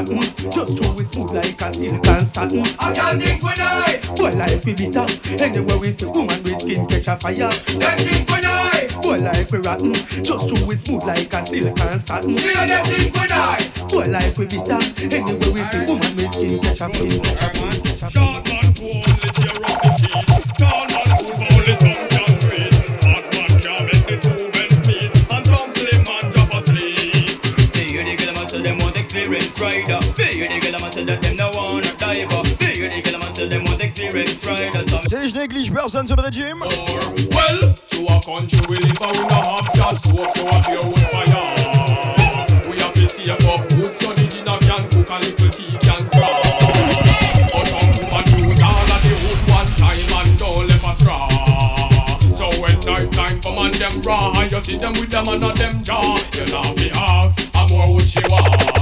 rotten. 0.00 0.20
Just 0.50 0.78
throw 0.78 0.96
we 0.96 1.04
smooth 1.04 1.30
like 1.32 1.60
a 1.60 1.74
silk 1.74 2.06
and 2.06 2.26
satin. 2.26 2.64
I 2.78 2.92
can't 2.92 3.22
think 3.22 3.42
we 3.42 3.54
nice. 3.56 4.08
Boy 4.16 4.30
like 4.32 4.64
we 4.64 4.74
bitter. 4.74 5.06
Anywhere 5.42 5.78
we 5.78 5.90
see 5.92 6.06
woman, 6.06 6.42
we 6.42 6.54
skin 6.58 6.86
catch 6.86 7.08
a 7.08 7.16
fire. 7.16 7.36
Them 7.36 7.98
think 7.98 8.28
we 8.28 8.40
nice. 8.40 8.94
Boy 8.96 9.18
like 9.18 9.50
we 9.50 9.58
rotten. 9.58 9.92
Just 9.94 10.48
throw 10.48 10.68
we 10.68 10.74
smooth 10.76 11.04
like 11.04 11.32
a 11.32 11.46
silk 11.46 11.80
and 11.80 12.00
satin. 12.00 12.36
Still 12.36 12.66
them 12.66 12.84
think 12.86 13.14
we 13.14 13.26
nice. 13.26 13.80
Boy 13.90 14.06
like 14.06 14.36
we 14.38 14.46
bitter. 14.46 14.80
Anywhere 15.04 15.52
we 15.52 15.62
see 15.68 15.84
woman, 15.84 16.10
we 16.16 16.26
skin 16.28 16.58
catch 16.60 16.80
a 16.80 16.88
fire. 16.88 17.20
Short 18.10 18.48
man 18.48 18.74
cool, 18.74 19.04
only 19.04 19.28
tear 19.36 19.58
up 19.68 19.82
the 19.82 20.89
want 28.90 29.00
experience 29.00 29.60
rider. 29.60 29.98
The 30.00 30.60
girl, 30.60 30.84
I 30.84 30.88
say 30.88 31.04
that 31.04 31.22
them 31.22 31.36
no 31.36 31.50
want 31.54 31.86
a 31.86 31.96
diver. 31.96 32.42
The 32.42 33.02
girl, 33.04 33.22
I 33.22 33.28
say 33.28 33.46
them 33.46 33.64
want 33.64 33.80
experience 33.80 34.44
rider. 34.44 34.82
Some 34.82 35.06
Si 35.08 35.28
je 35.28 35.34
néglige 35.34 35.72
personne 35.72 36.06
sur 36.06 36.16
le 36.16 36.22
régime. 36.22 36.60
Well, 36.60 37.74
to 37.90 38.00
a 38.06 38.20
country 38.20 38.58
we 38.68 38.76
live 38.76 39.00
and 39.00 39.16
we 39.16 39.22
no 39.30 39.40
have 39.42 39.72
gas 39.74 39.98
stove, 40.00 40.26
so 40.34 40.46
a 40.46 40.62
pure 40.62 40.84
wood 40.84 41.06
fire. 41.10 41.30
We 42.68 42.78
have 42.80 42.92
to 42.92 43.06
up 43.32 43.72
wood 43.74 43.96
so 43.96 44.12
the 44.12 44.26
dinner 44.26 44.58
can 44.58 44.88
cook 44.90 45.10
and 45.10 45.24
little 45.24 45.50
tea 45.50 45.78
can 45.78 46.02
crack. 46.10 46.42
But 47.52 47.66
some 47.70 47.90
woman 47.94 48.24
use 48.42 48.62
all 48.62 48.90
of 48.90 49.00
the 49.06 49.14
wood 49.22 49.40
one 49.54 49.70
time 49.78 50.10
and 50.18 50.38
don't 50.38 50.66
left 50.66 50.84
a 50.84 50.92
straw. 50.98 51.28
So 52.34 52.48
when 52.60 52.78
night 52.80 53.12
time 53.12 53.40
come 53.40 53.58
and 53.58 53.74
them 53.74 54.00
raw, 54.02 54.32
and 54.34 54.50
you 54.50 54.60
see 54.60 54.76
them 54.78 54.92
with 54.92 55.10
them 55.10 55.28
and 55.28 55.40
not 55.40 55.56
them 55.56 55.82
jaw, 55.82 56.16
you 56.32 56.46
know 56.46 56.62
the 56.74 56.90
ask, 56.94 57.50
a 57.54 57.68
more 57.68 57.92
wood 57.92 58.02
she 58.02 58.20
want, 58.30 58.79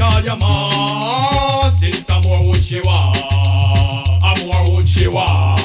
all 0.00 0.20
your 0.20 0.36
mass. 0.36 1.80
Since 1.80 2.10
I'm 2.10 2.22
more 2.22 2.54
she 2.54 2.80
want, 2.80 3.18
I'm 4.22 4.46
more 4.46 4.76
wood 4.76 4.88
she 4.88 5.08
want. 5.08 5.60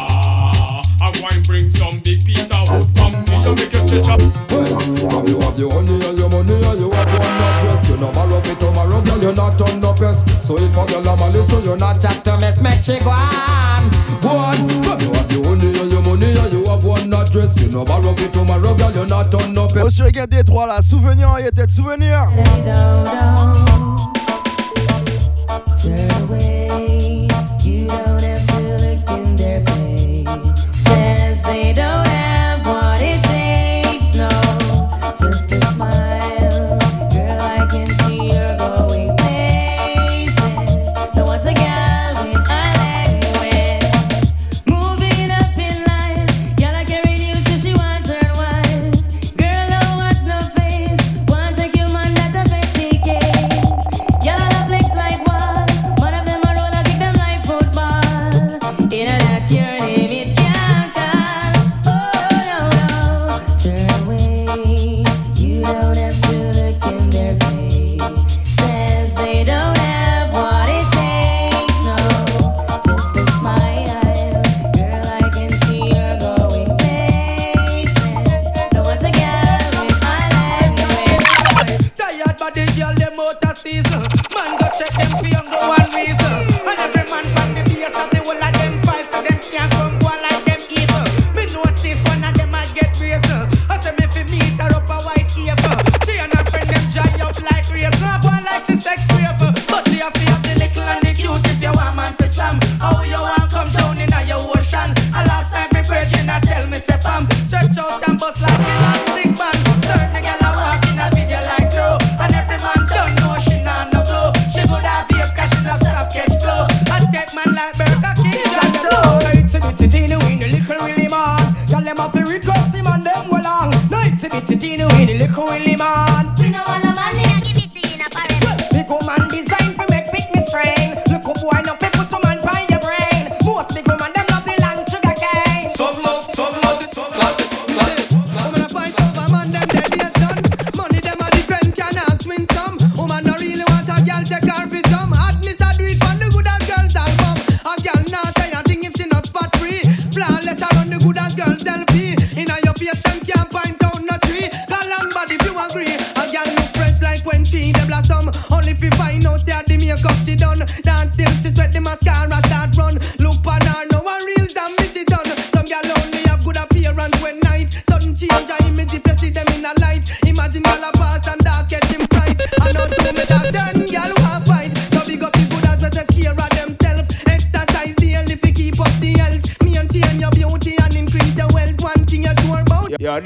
I 1.00 1.12
go 1.13 1.27
and 1.31 1.45
bring 1.45 1.69
some 1.69 2.00
big 2.00 2.25
piece 2.25 2.50
of 2.50 2.69
wood, 2.71 2.88
come 2.95 3.24
give 3.25 3.45
you 3.45 3.55
make 3.55 3.74
you 3.74 3.88
stretch 3.88 4.09
up. 4.09 4.19
From 4.47 5.25
you 5.27 5.39
have 5.39 5.55
the 5.55 5.69
honey 5.71 6.03
and 6.05 6.17
your 6.17 6.29
money 6.29 6.55
and 6.55 6.79
you 6.79 6.89
have 6.91 7.07
one 7.07 7.38
not 7.38 7.62
dress 7.62 7.89
You 7.89 7.97
never 7.97 8.27
rough 8.27 8.47
it 8.47 8.59
tomorrow, 8.59 9.01
girl, 9.01 9.21
you're 9.21 9.33
not 9.33 9.62
on 9.62 9.79
no 9.79 9.93
pest 9.93 10.27
So 10.45 10.57
if 10.57 10.75
a 10.75 10.86
girl 10.86 11.09
am 11.09 11.19
a 11.19 11.29
listen, 11.29 11.63
you're 11.63 11.77
not 11.77 12.01
chat 12.01 12.24
to 12.25 12.38
mess, 12.38 12.62
make 12.62 12.81
she 12.81 13.00
go 13.00 13.12
on 13.12 13.89
Go 14.21 14.29
on, 14.29 14.55
from 14.83 15.00
you 15.00 15.13
have 15.13 15.27
the 15.29 15.41
honey 15.45 15.79
and 15.79 15.91
your 15.91 16.01
money 16.01 16.33
and 16.33 16.51
you 16.51 16.65
have 16.65 16.83
one 16.83 17.09
not 17.09 17.31
dress 17.31 17.55
You 17.62 17.77
never 17.77 18.01
rough 18.01 18.21
it 18.21 18.33
tomorrow, 18.33 18.75
girl, 18.75 18.91
you're 18.91 19.05
not 19.05 19.33
on 19.33 19.53
là, 20.65 20.81
souvenir, 20.81 21.27
souvenir. 21.69 22.27
Turn 25.77 26.24
away, 26.24 26.97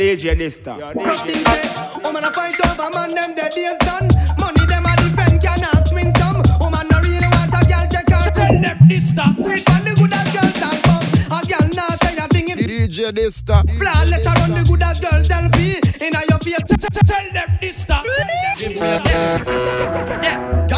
DJ 0.02 0.34
Dysta. 0.36 0.74
First 0.96 1.28
thing 1.28 1.46
say, 1.46 1.62
woman 2.04 2.24
a 2.24 2.32
fight 2.34 2.60
over 2.66 2.90
man, 2.90 3.14
them 3.14 3.36
the 3.36 3.46
days 3.54 3.78
done. 3.86 4.10
Money 4.42 4.66
them 4.66 4.82
a 4.82 4.96
defend 4.98 5.38
cannot 5.40 5.86
win 5.94 6.10
some. 6.16 6.42
Woman 6.58 6.88
no 6.90 6.98
really 7.06 7.30
want 7.30 7.54
a 7.54 7.62
girl 7.70 7.86
take 7.86 8.10
her. 8.10 8.32
Tell 8.34 8.50
them 8.50 8.78
this 8.90 9.12
stop. 9.12 9.38
And 9.38 9.46
the 9.46 9.94
good 9.94 10.10
as 10.12 10.26
girls 10.34 10.58
that 10.58 10.82
come. 10.82 11.06
A 11.30 11.46
girl 11.46 11.70
now 11.78 11.94
say 12.02 12.18
a 12.18 12.26
thing. 12.34 12.50
DJ 12.58 13.14
Dysta. 13.14 13.62
Flawless 13.78 14.26
around 14.26 14.58
the 14.58 14.66
good 14.66 14.82
as 14.82 15.00
girls 15.00 15.30
LP. 15.30 15.78
Inna 16.02 16.22
your 16.28 16.40
face. 16.42 16.66
Tell 17.06 17.28
them 17.32 17.50
this 17.62 17.78
stop. 17.78 18.02
Girl, 18.02 18.18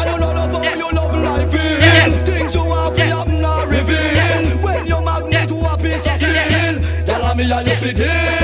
you 0.04 0.20
love 0.20 0.52
how 0.52 0.68
you 0.68 0.90
love 0.92 1.16
life 1.24 1.54
in. 1.54 2.12
Things 2.26 2.54
you 2.54 2.60
have, 2.60 2.98
you 2.98 3.04
have 3.04 3.32
not 3.32 3.68
reveal. 3.68 4.60
When 4.60 4.84
you're 4.86 5.00
magnet 5.00 5.48
to 5.48 5.56
a 5.64 5.78
piece 5.80 6.06
of 6.06 6.20
steel, 6.20 6.76
girl, 7.08 7.34
me 7.34 7.50
and 7.50 7.66
you 7.66 7.74
fit 7.80 8.00
in. 8.00 8.43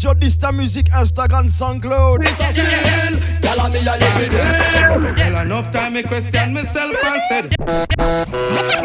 sur 0.00 0.14
Dista 0.14 0.50
Music, 0.50 0.88
Instagram, 0.98 1.48
SoundCloud. 1.50 2.22
Tell 2.22 3.68
me 3.68 5.12
Well, 5.14 5.42
enough 5.42 5.70
time 5.72 5.92
me 5.92 6.02
question 6.02 6.54
myself 6.54 6.96
and 7.04 7.22
said 7.28 8.79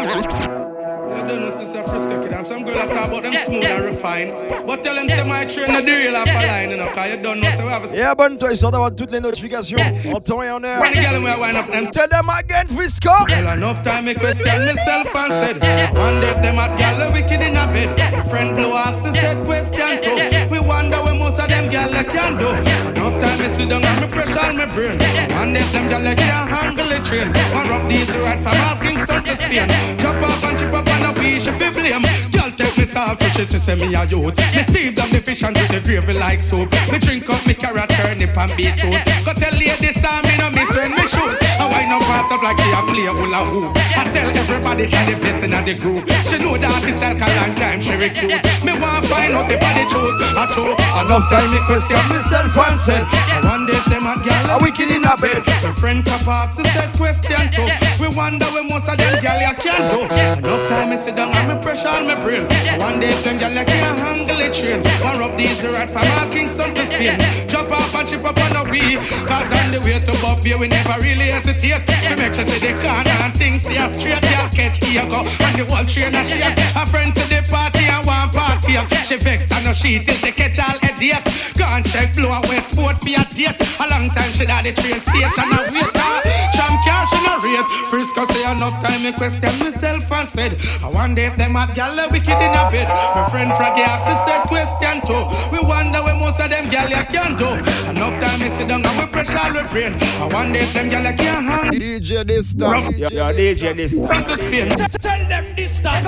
talk 3.60 3.62
about 3.62 3.62
them 3.62 3.62
smooth 3.62 3.64
and 3.64 3.84
refined. 3.84 4.66
But 4.66 4.84
tell 4.84 4.94
them, 4.94 5.08
say 5.08 5.24
my 5.28 5.44
train, 5.44 5.84
the 5.84 5.92
real 5.92 6.16
off 6.16 6.28
a 6.28 6.46
line, 6.46 6.70
you 6.70 6.76
know, 6.76 6.88
cause 6.88 7.10
you 7.10 7.22
don't 7.22 7.40
know, 7.40 7.50
so 7.50 7.64
we 7.64 7.70
have 7.70 7.84
a 7.84 7.96
Et 7.96 8.02
abonne-toi 8.02 8.52
histoire 8.52 8.72
d'avoir 8.72 8.94
toutes 8.94 9.12
les 9.12 9.20
notifications 9.20 9.78
en 10.12 10.20
temps 10.20 10.42
et 10.42 10.50
en 10.50 10.62
heure. 10.64 10.80
When 10.80 10.92
the 10.92 11.00
girl 11.00 11.20
me 11.20 11.30
a 11.30 11.38
wind 11.38 11.56
up 11.56 11.70
them 11.70 11.86
Tell 11.90 12.08
them 12.08 12.28
again, 12.28 12.68
Frisco. 12.68 13.10
Well, 13.28 13.52
enough 13.54 13.82
time 13.82 14.04
me 14.04 14.14
question 14.14 14.66
myself 14.66 15.14
and 15.14 15.32
said, 15.32 15.62
I 15.62 15.92
wonder 15.92 16.26
if 16.26 16.42
them 16.42 16.58
at 16.58 16.78
gal 16.78 17.02
are 17.02 17.12
wicked 17.12 17.40
in 17.40 17.56
a 17.56 17.66
bed. 17.66 17.96
My 18.12 18.22
friend 18.24 18.56
Blue 18.56 18.72
Ox 18.72 19.02
said 19.02 19.44
question 19.46 20.02
too. 20.02 20.50
We 20.50 20.60
wonder 20.60 20.98
what 20.98 21.16
most 21.16 21.38
of 21.38 21.48
them 21.48 21.70
gal 21.70 21.90
can 22.04 22.36
do. 22.38 22.95
Time 23.20 23.38
me 23.40 23.48
sit 23.48 23.68
down 23.68 23.84
and 23.84 24.00
me 24.00 24.06
pressure 24.12 24.44
on 24.44 24.56
my 24.56 24.66
brain. 24.66 24.98
Wonder 25.32 25.60
if 25.60 25.72
them 25.72 25.86
gal 25.88 26.04
can 26.04 26.48
handle 26.48 26.88
the 26.88 26.98
train. 27.00 27.28
One 27.56 27.68
rough 27.68 27.88
these 27.88 28.12
right 28.20 28.40
from 28.44 28.56
all 28.68 28.76
Kingston 28.76 29.22
to 29.24 29.34
Spain. 29.36 29.68
Chop 29.96 30.20
off 30.20 30.44
and 30.44 30.58
chip 30.58 30.72
up 30.72 30.84
on 30.84 31.08
a 31.08 31.10
we 31.16 31.40
should 31.40 31.56
be 31.58 31.68
blame. 31.72 32.04
Girl 32.34 32.50
take 32.52 32.76
me 32.76 32.84
soft, 32.84 33.24
she 33.32 33.44
say 33.48 33.58
say 33.58 33.74
me 33.74 33.94
a 33.94 34.04
youth. 34.04 34.36
Me 34.52 34.62
steam 34.68 34.92
down 34.92 35.08
the 35.08 35.20
fish 35.24 35.42
and 35.42 35.56
do 35.56 35.64
the 35.72 35.80
gravy 35.80 36.12
like 36.12 36.42
soup. 36.42 36.68
Me 36.92 36.98
drink 36.98 37.28
up 37.30 37.40
me 37.46 37.54
carrot, 37.54 37.88
turnip 37.96 38.36
and 38.36 38.52
beetroot. 38.56 39.00
Go 39.24 39.32
tell 39.32 39.54
lady 39.56 39.96
Sam 39.96 40.12
ah, 40.12 40.20
me 40.28 40.34
no 40.36 40.46
miss 40.52 40.70
when 40.76 40.92
me 40.92 41.04
shoot. 41.08 41.32
I 41.56 41.64
wind 41.72 41.92
up 41.96 42.04
pass 42.04 42.28
up 42.28 42.42
like 42.44 42.60
she 42.60 42.68
a 42.76 42.80
play 42.84 43.08
hula 43.08 43.40
hoop. 43.48 43.72
I 43.96 44.04
tell 44.12 44.28
everybody 44.28 44.84
she 44.84 45.00
the 45.08 45.16
best 45.24 45.40
in 45.40 45.56
the 45.56 45.74
group. 45.74 46.04
She 46.28 46.36
know 46.36 46.60
that 46.60 46.84
it's 46.84 47.00
like 47.00 47.16
a 47.16 47.28
long 47.40 47.54
time 47.56 47.80
she 47.80 47.96
recruit. 47.96 48.44
Me 48.60 48.76
want 48.76 49.08
find 49.08 49.32
out 49.32 49.48
if 49.48 49.62
I 49.62 49.70
the 49.78 49.84
truth. 49.88 50.20
I 50.36 50.44
true. 50.52 50.76
Enough 51.00 51.26
time 51.32 51.48
me 51.48 51.60
question 51.64 52.02
myself 52.12 52.52
and 52.52 52.78
said. 52.78 53.05
I 53.06 53.40
wonder 53.44 53.72
if 53.72 53.84
them 53.86 54.06
a 54.06 54.16
girl 54.20 54.46
a 54.50 54.62
wicked 54.62 54.90
in 54.90 55.04
a 55.04 55.14
bed. 55.16 55.42
My 55.62 55.72
friend 55.76 56.04
Capax 56.04 56.56
that 56.56 56.92
question 56.96 57.48
too. 57.52 57.68
We 58.00 58.08
wonder 58.14 58.46
when 58.54 58.68
most 58.68 58.88
of 58.88 58.96
them 58.98 59.14
girl 59.22 59.40
you 59.40 59.54
can 59.60 59.80
do. 59.88 59.98
Enough 60.06 60.68
time 60.68 60.90
me 60.90 60.96
sit 60.96 61.16
down 61.16 61.32
and 61.34 61.48
me 61.48 61.54
pressure 61.62 61.88
on 61.88 62.06
my 62.06 62.16
brain. 62.16 62.48
One 62.80 63.00
day 63.00 63.12
if 63.12 63.24
them 63.24 63.36
like 63.54 63.66
can't 63.66 63.98
handle 64.00 64.40
it 64.40 64.52
train. 64.54 64.80
One 65.04 65.18
rub 65.18 65.36
these 65.36 65.62
right 65.64 65.88
from 65.88 66.06
all 66.18 66.28
Kingston 66.30 66.74
to 66.74 66.84
Spain. 66.86 67.18
Drop 67.48 67.70
off 67.70 67.94
and 67.94 68.08
chip 68.08 68.24
up 68.24 68.38
on 68.38 68.56
a 68.56 68.62
wee. 68.70 68.96
Cause 69.28 69.50
on 69.50 69.68
the 69.72 69.80
way 69.84 69.98
to 70.00 70.14
Buffy 70.22 70.54
we 70.56 70.68
never 70.68 70.96
really 71.00 71.28
hesitate. 71.30 71.82
We 72.08 72.14
make 72.16 72.34
sure 72.34 72.46
say 72.46 72.60
they 72.60 72.74
can't 72.76 73.08
and 73.24 73.34
things 73.36 73.62
stay 73.62 73.80
straight. 73.92 74.22
Girl 74.22 74.48
catch 74.52 74.80
here 74.84 75.06
go 75.08 75.22
and 75.22 75.54
the 75.56 75.64
whole 75.68 75.84
train 75.84 76.14
a 76.14 76.22
shake. 76.24 76.56
A 76.76 76.84
friend 76.86 77.12
say 77.12 77.26
the 77.30 77.40
party 77.48 77.84
and 77.88 78.06
one 78.06 78.30
party. 78.30 78.80
She 79.04 79.16
vex 79.16 79.50
and 79.52 79.64
no 79.64 79.72
she 79.72 80.00
till 80.00 80.14
she 80.14 80.32
catch 80.32 80.58
all 80.58 80.78
headache. 80.80 81.24
Can't 81.56 81.84
check 81.84 82.14
blow 82.14 82.32
away 82.32 82.60
sport 82.96 83.02
for 83.02 83.08
your 83.08 83.52
date. 83.52 83.60
A 83.80 83.84
long 83.90 84.08
time 84.10 84.30
she 84.32 84.46
at 84.46 84.62
the 84.64 84.72
train 84.72 85.00
station 85.00 85.48
and 85.52 85.68
wait. 85.72 85.90
Ah. 85.96 86.20
Champ 86.54 86.76
cash 86.84 87.12
in 87.12 87.26
a 87.26 87.34
rate. 87.44 87.68
Frisco 87.90 88.24
say 88.32 88.44
enough 88.50 88.82
time 88.82 89.02
me 89.02 89.12
question 89.12 89.52
myself 89.60 90.10
and 90.12 90.28
said 90.28 90.52
I 90.82 90.88
wonder 90.88 91.22
if 91.22 91.36
them 91.36 91.54
hot 91.54 91.74
gal 91.74 91.98
are 91.98 92.08
wicked 92.08 92.40
in 92.40 92.54
a 92.54 92.62
bed. 92.70 92.88
My 93.14 93.28
friend 93.30 93.52
Froggy 93.54 93.82
asked 93.82 94.24
said 94.24 94.42
question 94.48 95.00
too. 95.04 95.22
We 95.52 95.60
wonder 95.66 96.00
what 96.02 96.16
most 96.18 96.40
of 96.40 96.50
them 96.50 96.68
gal 96.68 96.88
you 96.88 97.04
can 97.12 97.36
do. 97.36 97.48
Enough 97.90 98.16
time 98.20 98.40
me 98.40 98.48
sit 98.56 98.68
down 98.68 98.84
and 98.84 98.96
we 98.98 99.06
pressure 99.12 99.38
all 99.38 99.52
we 99.52 99.62
brain. 99.68 99.94
I 100.20 100.28
wonder 100.32 100.58
if 100.58 100.72
them 100.72 100.88
gal 100.88 101.04
you 101.04 101.16
can 101.16 101.44
hang. 101.44 101.72
DJ 101.72 102.26
this 102.26 102.54
time. 102.54 102.94
Yeah, 102.96 103.08
yeah, 103.12 103.32
DJ 103.32 103.76
this 103.76 103.94
From 103.96 104.24
to 104.24 104.98
Tell 104.98 105.28
them 105.28 105.54
this 105.56 105.80
time. 105.80 106.04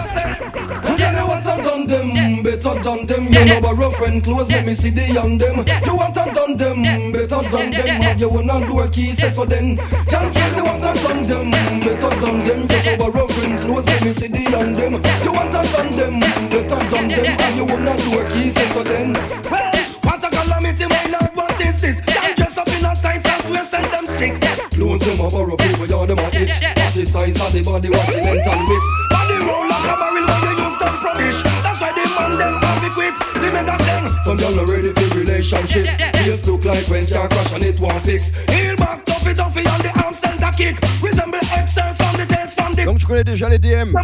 You 0.98 1.12
know 1.12 1.26
what 1.26 1.46
I've 1.46 1.64
done 1.64 1.86
them, 1.86 2.42
better 2.42 2.82
done 2.82 3.06
them. 3.06 3.26
You 3.28 3.44
know 3.44 3.60
borrow 3.60 3.90
friend 3.92 4.22
close, 4.22 4.48
let 4.48 4.66
me 4.66 4.74
see 4.74 4.90
the 4.90 5.18
on 5.18 5.38
them. 5.38 5.64
You 5.84 5.96
want 5.96 6.16
I've 6.16 6.34
done 6.34 6.56
them, 6.56 6.77
better 6.82 7.42
done 7.50 7.70
them. 7.70 8.02
Have 8.02 8.20
you 8.20 8.28
one 8.28 8.50
and 8.50 8.66
door 8.66 8.88
key, 8.88 9.12
say 9.12 9.30
so 9.30 9.44
then. 9.44 9.76
Can't 9.76 10.32
trace 10.32 10.56
what 10.60 10.82
I've 10.82 11.02
done 11.02 11.22
them, 11.22 11.50
better 11.80 12.20
done 12.20 12.38
them. 12.40 12.60
You 12.68 12.96
know 12.96 13.10
borrow 13.10 13.26
friend 13.26 13.58
close, 13.58 13.86
let 13.86 14.04
me 14.04 14.12
see 14.12 14.28
the 14.28 14.44
on 14.56 14.72
them. 14.72 14.92
You 15.24 15.32
want 15.32 15.54
I've 15.54 15.96
them, 15.96 16.20
better 16.50 16.90
done 16.90 17.08
them. 17.08 17.24
Have 17.24 17.56
you 17.56 17.64
one 17.64 17.88
and 17.88 18.00
door 18.04 18.24
key, 18.26 18.50
say 18.50 18.68
so 18.72 18.82
then. 18.82 19.12
Well, 19.50 19.74
what 20.04 20.24
a 20.24 20.28
calamity, 20.28 20.86
my 20.86 21.04
lord, 21.12 21.32
what 21.34 21.60
is 21.60 21.80
this? 21.80 22.00
Can't 22.00 22.36
dress 22.36 22.58
up 22.58 22.68
in 22.68 22.84
a 22.84 22.94
tight 22.94 23.26
and 23.26 23.42
swear 23.44 23.64
send 23.64 23.86
them 23.86 24.06
slick. 24.06 24.40
Close 24.72 25.00
them 25.00 25.20
up, 25.24 25.32
borrow 25.32 25.56
people, 25.56 25.86
you're 25.86 26.06
them 26.06 26.18
a 26.18 26.28
itch. 26.34 26.54
The 26.94 27.04
size 27.06 27.40
of 27.40 27.52
the 27.52 27.62
body, 27.62 27.90
watch 27.90 28.06
the 28.06 28.22
and 28.22 28.68
width. 28.68 28.86
Body 29.10 29.36
roll 29.46 29.66
like 29.68 29.86
a 29.86 29.94
barrel 29.98 30.26
when 30.26 30.42
you 30.46 30.64
use 30.64 30.76
them 30.78 30.94
promish. 31.02 31.57
That's 31.78 31.94
why 31.94 32.02
the 32.02 32.10
man 32.18 32.38
them 32.38 32.54
have 32.60 32.82
it 32.82 32.92
quit. 32.92 33.14
They 33.38 33.52
make 33.54 33.70
a 33.70 33.78
sing. 33.84 34.10
Some 34.24 34.38
y'all 34.38 34.58
are 34.58 34.66
ready 34.66 34.92
for 34.92 35.16
relationship. 35.16 35.86
Face 35.86 36.44
look 36.48 36.64
like 36.64 36.82
when 36.88 37.06
car 37.06 37.28
crash 37.28 37.52
and 37.52 37.62
it 37.62 37.78
won't 37.78 38.04
fix. 38.04 38.34
Heel 38.50 38.74
back, 38.76 39.04
toughy 39.04 39.32
toughy 39.32 39.62
on 39.62 39.78
the 39.86 39.92
arm 40.02 40.12
center 40.12 40.50
kick. 40.58 40.74
Resemble 41.00 41.38
excels 41.38 41.96
from 41.96 42.18
the 42.18 42.26
dance 42.26 42.54
from 42.54 42.74
the. 42.74 42.84
Donc 42.84 42.98
tu 42.98 43.06
connais 43.06 43.22
déjà 43.22 43.48
les 43.48 43.60
DM. 43.60 43.94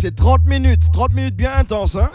C'est 0.00 0.14
30 0.14 0.44
minutes, 0.44 0.84
30 0.92 1.12
minutes 1.12 1.34
bien 1.34 1.54
intenses, 1.58 1.96
hein. 1.96 2.10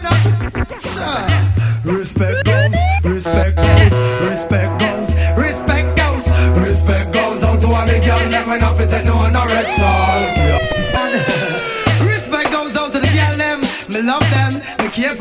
Respect 1.83 2.45
goes, 2.45 2.71
respect 3.03 3.55
goes, 3.57 4.29
respect 4.29 4.79
goes, 4.79 5.09
respect 5.35 5.97
goes, 5.97 6.29
respect 6.65 7.11
goes 7.11 7.43
out 7.43 7.59
to 7.59 7.67
all 7.67 7.85
the 7.85 7.99
girl 7.99 8.29
them 8.29 8.47
when 8.47 8.63
off 8.63 8.79
it 8.79 8.89
take 8.89 9.03
no 9.03 9.17
one. 9.17 9.29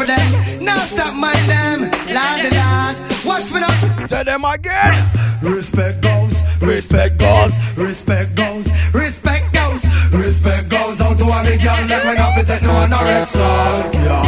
Them. 0.08 0.64
Now 0.64 0.78
stop 0.78 1.14
mind 1.14 1.44
them. 1.48 1.80
Lord 2.16 2.38
the 2.44 2.50
Lord, 2.58 2.94
watch 3.24 3.52
me 3.52 3.60
now. 3.60 4.06
Tell 4.06 4.24
them 4.24 4.44
again. 4.44 4.94
Respect 5.40 6.00
goes, 6.00 6.34
respect 6.60 7.16
goes, 7.18 7.52
respect 7.76 8.34
goes, 8.34 8.66
respect 8.92 9.54
goes, 9.54 9.84
respect 10.12 10.68
goes 10.68 11.00
out 11.00 11.16
to 11.18 11.24
all 11.30 11.44
the 11.44 11.56
girl 11.56 11.86
them 11.86 12.06
when 12.06 12.18
off 12.18 12.36
it 12.38 12.46
take 12.46 12.62
no 12.62 12.74
one 12.74 12.92
a 12.92 12.96
red 12.96 13.28
soul. 13.28 13.82
Girl, 13.92 14.24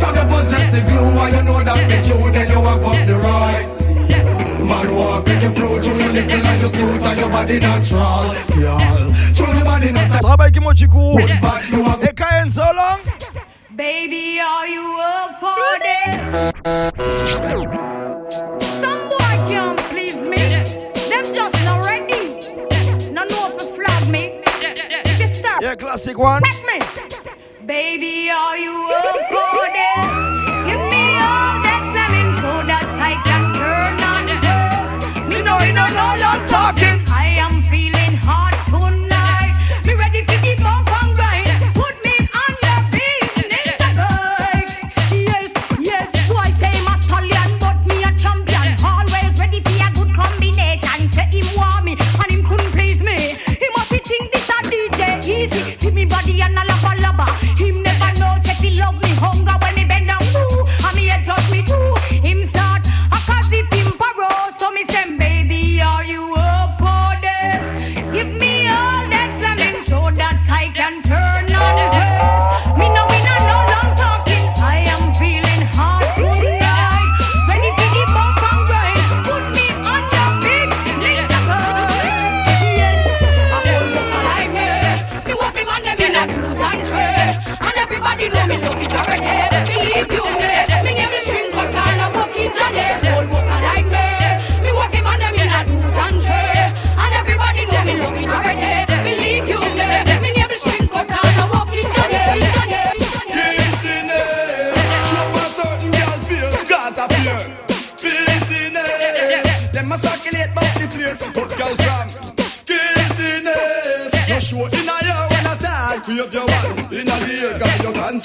from 0.00 0.14
the 0.16 0.24
possess 0.32 0.66
the 0.72 0.80
glue, 0.88 1.14
why 1.14 1.28
you 1.28 1.42
know 1.42 1.62
that 1.62 1.76
bitch 1.90 2.08
you 2.08 2.32
then 2.32 2.50
you 2.50 2.60
walk 2.60 2.80
up 2.80 3.06
the 3.06 3.16
right. 3.18 3.68
Man 4.64 4.94
walk 4.96 5.26
pick 5.26 5.42
your 5.42 5.52
fruit, 5.52 5.86
you 5.86 5.94
little 5.94 6.46
and 6.46 6.62
you 6.62 6.70
cute 6.70 7.02
and 7.02 7.20
your 7.20 7.28
body 7.28 7.58
natural. 7.60 8.34
Girl, 8.56 9.12
show 9.34 9.52
your 9.52 9.64
body 9.64 9.92
natural. 9.92 10.20
Travail 10.20 10.50
qui 10.52 10.60
mochiku. 10.60 11.18
Et 11.20 12.14
Kayen 12.14 12.50
so 12.50 12.62
long. 12.74 13.05
Baby, 13.86 14.40
are 14.40 14.66
you 14.66 14.98
up 15.00 15.38
for 15.38 15.78
this? 15.78 16.32
Some 18.66 19.08
boy 19.08 19.34
can't 19.48 19.78
please 19.90 20.26
me. 20.26 20.42
Them 21.08 21.24
just 21.32 21.64
not 21.64 21.84
ready. 21.84 22.34
No 23.12 23.22
know 23.22 23.46
if 23.46 23.76
flag 23.76 24.10
me. 24.10 24.42
If 24.42 25.20
you 25.20 25.28
stop, 25.28 25.62
Yeah, 25.62 25.76
classic 25.76 26.18
one. 26.18 26.42
let 26.42 26.62
me. 26.66 26.80
Baby, 27.64 28.28
are 28.28 28.58
you 28.58 28.90
up 28.92 29.20
for 29.30 29.70
this? 29.78 30.35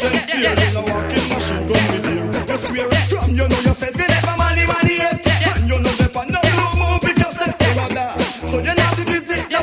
Conscience 0.02 0.32
clear. 0.32 0.54
You 0.58 0.74
know 0.74 0.82
walking 0.82 1.26
machine 1.30 1.66
gun 1.70 1.84
with 1.92 2.10
you. 2.10 2.26
You 2.50 2.58
swear 2.58 2.88
it 2.90 3.06
from 3.10 3.30
you 3.38 3.46
know 3.48 3.62
yourself. 3.62 3.96
You 3.96 4.08
never 4.08 4.36
money 4.38 4.66
money 4.66 4.96
yet, 4.98 5.22
and 5.22 5.70
you 5.70 5.78
know 5.78 5.94
never 6.02 6.26
no 6.26 6.40
you 6.42 6.68
move 6.82 7.02
because 7.02 7.38
that 7.38 7.54
you 7.62 7.72
are. 7.82 8.20
So 8.50 8.58
you 8.60 8.74
have 8.74 8.96
to 8.98 9.04
visit 9.06 9.52
your. 9.52 9.62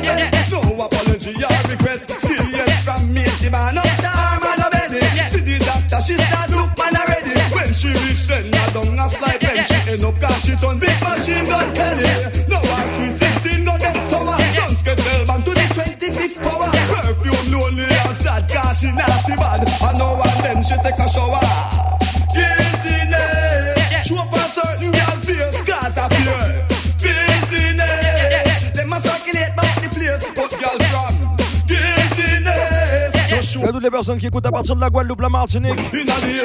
No 0.49 0.59
apology 0.85 1.35
or 1.35 1.61
regret. 1.69 2.01
Still 2.09 2.49
yes 2.49 2.83
from 2.85 3.13
me, 3.13 3.23
the 3.23 3.49
man 3.51 3.77
up 3.77 3.85
the 3.99 4.09
arm 4.09 4.43
and 4.43 4.61
the 4.63 4.69
belly. 4.71 5.01
See 5.29 5.43
the 5.43 5.59
doctor, 5.59 6.01
she 6.01 6.15
start 6.17 6.49
look 6.51 6.71
man 6.77 6.95
already. 6.95 7.35
When 7.53 7.69
she 7.75 7.89
reach 7.89 8.27
ten, 8.27 8.53
I 8.53 8.65
don't 8.71 8.97
a 8.97 9.09
slide 9.09 9.43
when 9.43 9.65
she 9.67 9.91
end 9.91 10.03
up 10.03 10.15
cause 10.19 10.45
she 10.45 10.55
turn 10.55 10.79
big 10.79 10.97
machine 11.03 11.45
gun 11.45 11.67
Kelly. 11.75 12.09
No 12.47 12.57
one 12.57 12.87
sweet 12.95 13.13
sixteen 13.13 13.27
go 13.27 13.27
get 13.27 13.28
get 14.83 14.97
tell 14.97 15.25
to 15.41 15.51
the 15.51 15.71
twenty 15.73 16.13
fifth 16.13 16.41
power. 16.41 16.69
Perfume 16.69 17.59
lonely 17.59 17.83
and 17.83 18.15
sad 18.15 18.49
cause 18.49 18.79
she 18.79 18.91
nasty 18.91 19.35
bad. 19.35 19.67
I 19.81 19.93
know 19.97 20.15
one 20.15 20.41
then 20.41 20.63
she 20.63 20.75
take 20.83 20.99
a 20.99 21.07
shower. 21.09 21.98
Toutes 33.79 33.85
les 33.85 33.91
personnes 33.91 34.17
qui 34.17 34.27
écoutent 34.27 34.45
à 34.45 34.51
partir 34.51 34.75
de 34.75 34.81
la 34.81 34.89
Guadeloupe, 34.89 35.21
la 35.21 35.29
Martinique, 35.29 35.79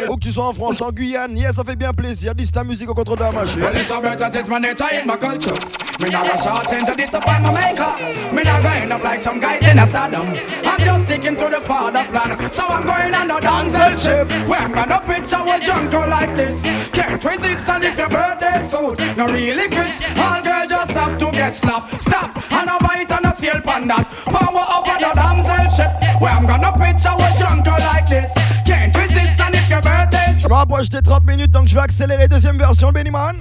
ou 0.09 0.14
que 0.14 0.20
tu 0.20 0.31
sois 0.31 0.47
en 0.47 0.53
France, 0.53 0.81
en 0.81 0.92
Guyane, 0.92 1.37
yes, 1.37 1.57
ça 1.57 1.64
fait 1.64 1.75
bien 1.75 1.92
plaisir. 1.92 2.33
Dysta 2.33 2.62
musique 2.62 2.88
au 2.88 2.94
contrôle 2.94 3.18
de 3.18 3.25
la 3.25 3.33
machine. 3.33 3.61
Well, 3.61 3.73
it's 3.73 3.90
a 3.90 4.01
better 4.01 4.49
my 4.49 4.61
nature 4.61 4.87
in 4.92 5.05
my 5.05 5.16
culture. 5.16 5.53
Me 6.01 6.11
not 6.11 6.27
a 6.27 6.40
short 6.40 6.68
change 6.68 6.85
to 6.85 6.94
disappoint 6.94 7.42
my 7.42 7.53
maker. 7.53 8.33
Me 8.33 8.42
not 8.44 8.62
going 8.62 8.92
up 8.92 9.03
like 9.03 9.20
some 9.20 9.40
guys 9.40 9.61
in 9.68 9.79
a 9.81 9.83
Saddam. 9.83 10.27
I'm 10.64 10.85
just 10.85 11.07
sticking 11.07 11.35
to 11.37 11.49
the 11.49 11.61
father's 11.61 12.07
plan. 12.07 12.51
So 12.51 12.66
I'm 12.66 12.87
going 12.87 13.14
on 13.14 13.29
dancehall 13.29 13.97
ship. 13.97 14.29
Where 14.49 14.61
I'm 14.61 14.73
gonna 14.73 15.01
picture 15.01 15.37
a 15.37 15.61
jungle 15.61 16.09
like 16.09 16.37
this. 16.37 16.62
Can't 16.90 17.25
resist 17.25 17.68
and 17.68 17.85
if 17.85 17.99
your 17.99 18.09
birthday 18.09 18.64
suit. 18.64 19.16
No 19.16 19.27
really 19.27 19.68
Chris. 19.68 20.01
All 20.16 20.42
girls 20.42 20.68
just 20.68 20.92
have 20.92 21.18
to 21.18 21.31
get 21.33 21.55
slapped. 21.57 22.01
Stop. 22.01 22.31
And 22.53 22.70
a 22.70 22.79
bite 22.79 23.11
and 23.11 23.27
a 23.27 23.35
sail 23.35 23.61
pan 23.61 23.88
that. 23.88 24.09
Power 24.25 24.66
up 24.68 24.88
on 24.88 25.01
the 25.01 25.12
dancehall 25.20 25.68
ship. 25.77 26.20
Where 26.20 26.33
I'm 26.33 26.47
gonna 26.47 26.73
picture 26.73 27.24
jungle 27.39 27.73
like 27.93 28.07
this. 28.07 28.33
Can't 28.65 28.97
resist 28.97 29.41
and 29.41 29.55
if 29.55 29.69
your 29.71 29.81
birthday 29.81 30.35
Je 30.39 30.49
me 30.49 30.55
rapproche 30.55 30.89
des 30.89 31.03
30 31.03 31.25
minutes, 31.25 31.51
donc 31.51 31.69
je 31.69 31.75
vais 31.75 31.83
accélérer. 31.83 32.29
Deuxième 32.29 32.59
version, 32.59 32.93
Bennyman. 32.93 33.37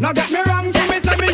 Now 0.00 0.12
get 0.12 0.30
me 0.30 0.38
wrong, 0.46 0.70
to 0.72 0.80
me 0.88 1.00
say 1.02 1.16
me 1.16 1.28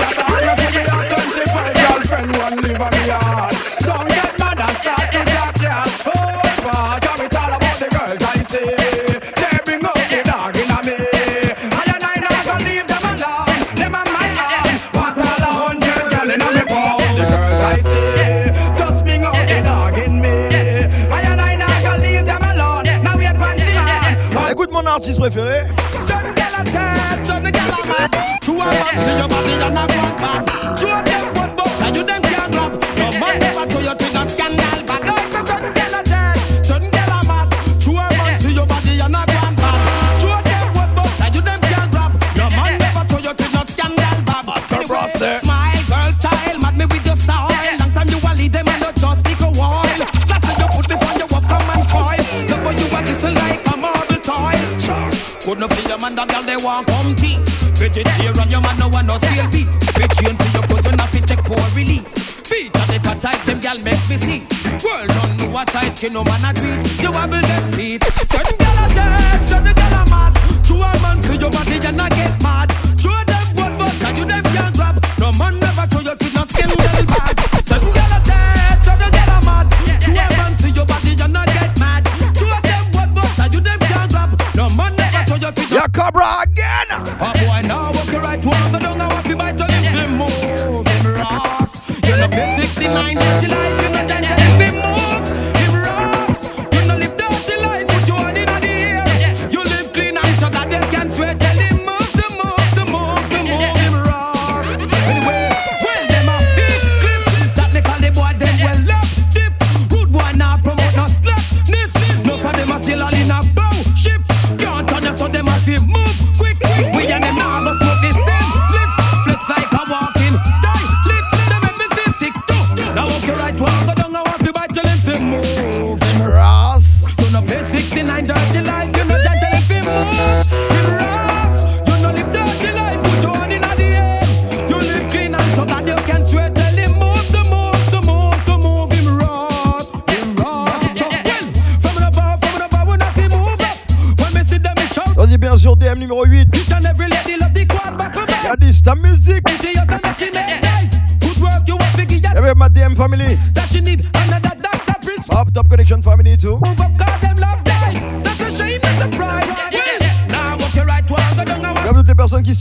préféré. 25.30 25.62
Son 26.00 26.20
girl 26.36 26.54
a 26.58 26.62
dead, 26.64 27.24
son 27.24 27.40
girl 27.40 27.72
a 27.72 27.88
mad 27.88 29.33
couldn't 55.54 55.72
feel 55.74 55.88
your 55.90 55.98
man, 55.98 56.14
the 56.14 56.24
girl 56.26 56.42
they 56.42 56.56
want 56.56 56.86
come 56.88 57.14
tea. 57.14 57.38
Vegetarian, 57.78 58.50
your 58.50 58.60
man 58.60 58.76
no 58.78 58.88
want 58.88 59.06
no 59.06 59.16
stale 59.16 59.48
beef. 59.50 59.68
Train 60.18 60.36
for 60.36 60.50
your 60.50 60.66
cousin, 60.66 60.98
have 60.98 61.10
to 61.12 61.20
take 61.22 61.44
poor 61.44 61.62
relief. 61.74 62.04
Feet 62.44 62.74
and 62.74 62.90
if 62.90 63.06
I 63.06 63.14
tight 63.14 63.40
them, 63.46 63.60
girl 63.60 63.78
make 63.78 64.02
me 64.10 64.16
see. 64.18 64.40
World 64.82 65.08
don't 65.08 65.38
know 65.38 65.50
what 65.54 65.74
I 65.74 65.90
skin, 65.90 66.12
no 66.12 66.24
man 66.24 66.44
a 66.44 66.52
treat. 66.54 66.82
You 67.02 67.10
wobble 67.10 67.40
them 67.40 67.72
feet. 67.72 68.02
Certain 68.26 68.56
girl 68.58 68.78
are 68.82 68.90
dead, 68.90 69.48
certain 69.48 69.74
girl 69.74 69.94
are 69.94 70.06
mad. 70.10 70.34
True 70.64 70.82
a 70.82 70.90
man 71.02 71.22
see 71.22 71.36
your 71.36 71.50
body 71.50 71.78
and 71.86 72.02
I 72.02 72.08
get 72.08 72.42
mad. 72.42 72.73
Cobra 85.94 86.42
again. 86.42 86.88
Oh 86.90 87.32
boy, 87.46 87.68
now 87.68 87.92
walk 88.44 88.83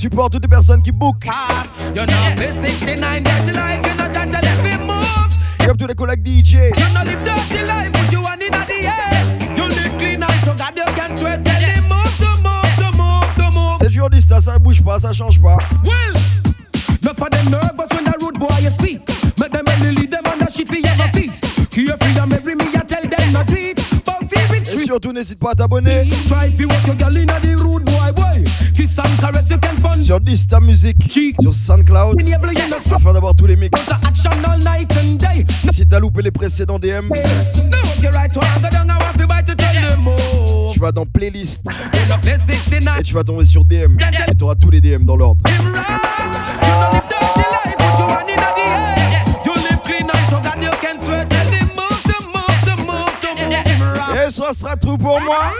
supportent, 0.03 0.33
toutes 0.33 0.43
les 0.43 0.49
personnes 0.49 0.81
qui 0.81 0.91
book. 0.91 1.15
pass. 1.25 1.91
You 1.95 2.05
know, 2.05 2.35
pay 2.35 2.51
69 2.51 3.23
dirty 3.23 3.53
life, 3.53 3.81
move. 4.83 5.03
DJ. 6.21 6.71
You 6.75 6.93
know, 6.93 7.03
live 7.03 7.23
dirty 7.23 7.63
life, 7.65 7.91
put 7.93 8.11
you 8.11 8.21
one 8.21 8.41
in 8.41 8.51
the 8.51 8.79
air. 8.83 9.55
You 9.55 9.63
live 9.63 9.97
clean 9.97 10.23
and 10.23 10.33
so 10.43 10.53
God 10.55 10.75
you 10.75 10.85
can 10.95 11.15
sweat. 11.15 11.45
Tell 11.45 11.61
him 11.61 11.87
move, 11.87 12.17
to 12.17 12.29
move, 12.43 12.75
to 12.77 12.91
move, 12.97 13.35
to 13.35 13.57
move. 13.57 13.77
C'est 13.79 13.87
toujours 13.87 14.09
dit 14.09 14.21
ça, 14.21 14.59
bouge 14.59 14.83
pas, 14.83 14.99
ça 14.99 15.13
change 15.13 15.41
pas. 15.41 15.57
Well, 15.85 16.13
enough 17.01 17.21
of 17.21 17.29
them 17.29 17.51
nervous 17.51 17.89
when 17.95 18.03
the 18.03 18.13
rude 18.19 18.39
boy 18.39 18.55
you 18.61 18.69
speak. 18.69 18.99
Make 19.39 19.51
them 19.51 19.63
only 19.67 19.95
lead 19.95 20.11
them 20.11 20.23
on 20.25 20.39
the 20.39 20.51
shit 20.51 20.67
for 20.67 20.75
ever 20.75 21.09
feast. 21.17 21.71
Carefree 21.71 22.19
and 22.19 22.29
marry 22.29 22.55
me, 22.55 22.65
I 22.75 22.83
tell 22.85 23.03
them 23.03 23.31
not 23.31 23.47
treat. 23.47 23.79
Bouncy 24.05 24.35
Et 24.73 24.85
surtout, 24.85 25.13
n'hésite 25.13 25.39
pas 25.39 25.51
à 25.51 25.55
t'abonner 25.55 26.05
Try 26.27 26.47
if 26.47 26.59
you 26.59 26.67
walk 26.67 26.87
your 26.87 26.95
girl 26.95 27.17
in 27.17 27.25
the 27.25 27.63
rude 27.63 27.82
sur 30.03 30.19
Dista 30.19 30.59
Music, 30.59 30.95
sur 31.41 31.53
SoundCloud, 31.53 32.21
afin 32.93 33.13
d'avoir 33.13 33.33
tous 33.33 33.47
les 33.47 33.55
mix. 33.55 33.89
Si 35.71 35.87
t'as 35.87 35.99
loupé 35.99 36.21
les 36.21 36.29
précédents 36.31 36.77
DM, 36.77 37.09
tu 40.71 40.79
vas 40.79 40.91
dans 40.91 41.05
playlist. 41.05 41.63
Et 42.99 43.03
tu 43.03 43.13
vas 43.15 43.23
tomber 43.23 43.45
sur 43.45 43.63
DM. 43.63 43.97
Et 44.29 44.35
t'auras 44.35 44.55
tous 44.55 44.69
les 44.69 44.81
DM 44.81 45.05
dans 45.05 45.15
l'ordre. 45.15 45.43
Et 54.15 54.31
ça 54.31 54.53
sera 54.53 54.75
tout 54.75 54.97
pour 54.97 55.19
moi. 55.21 55.51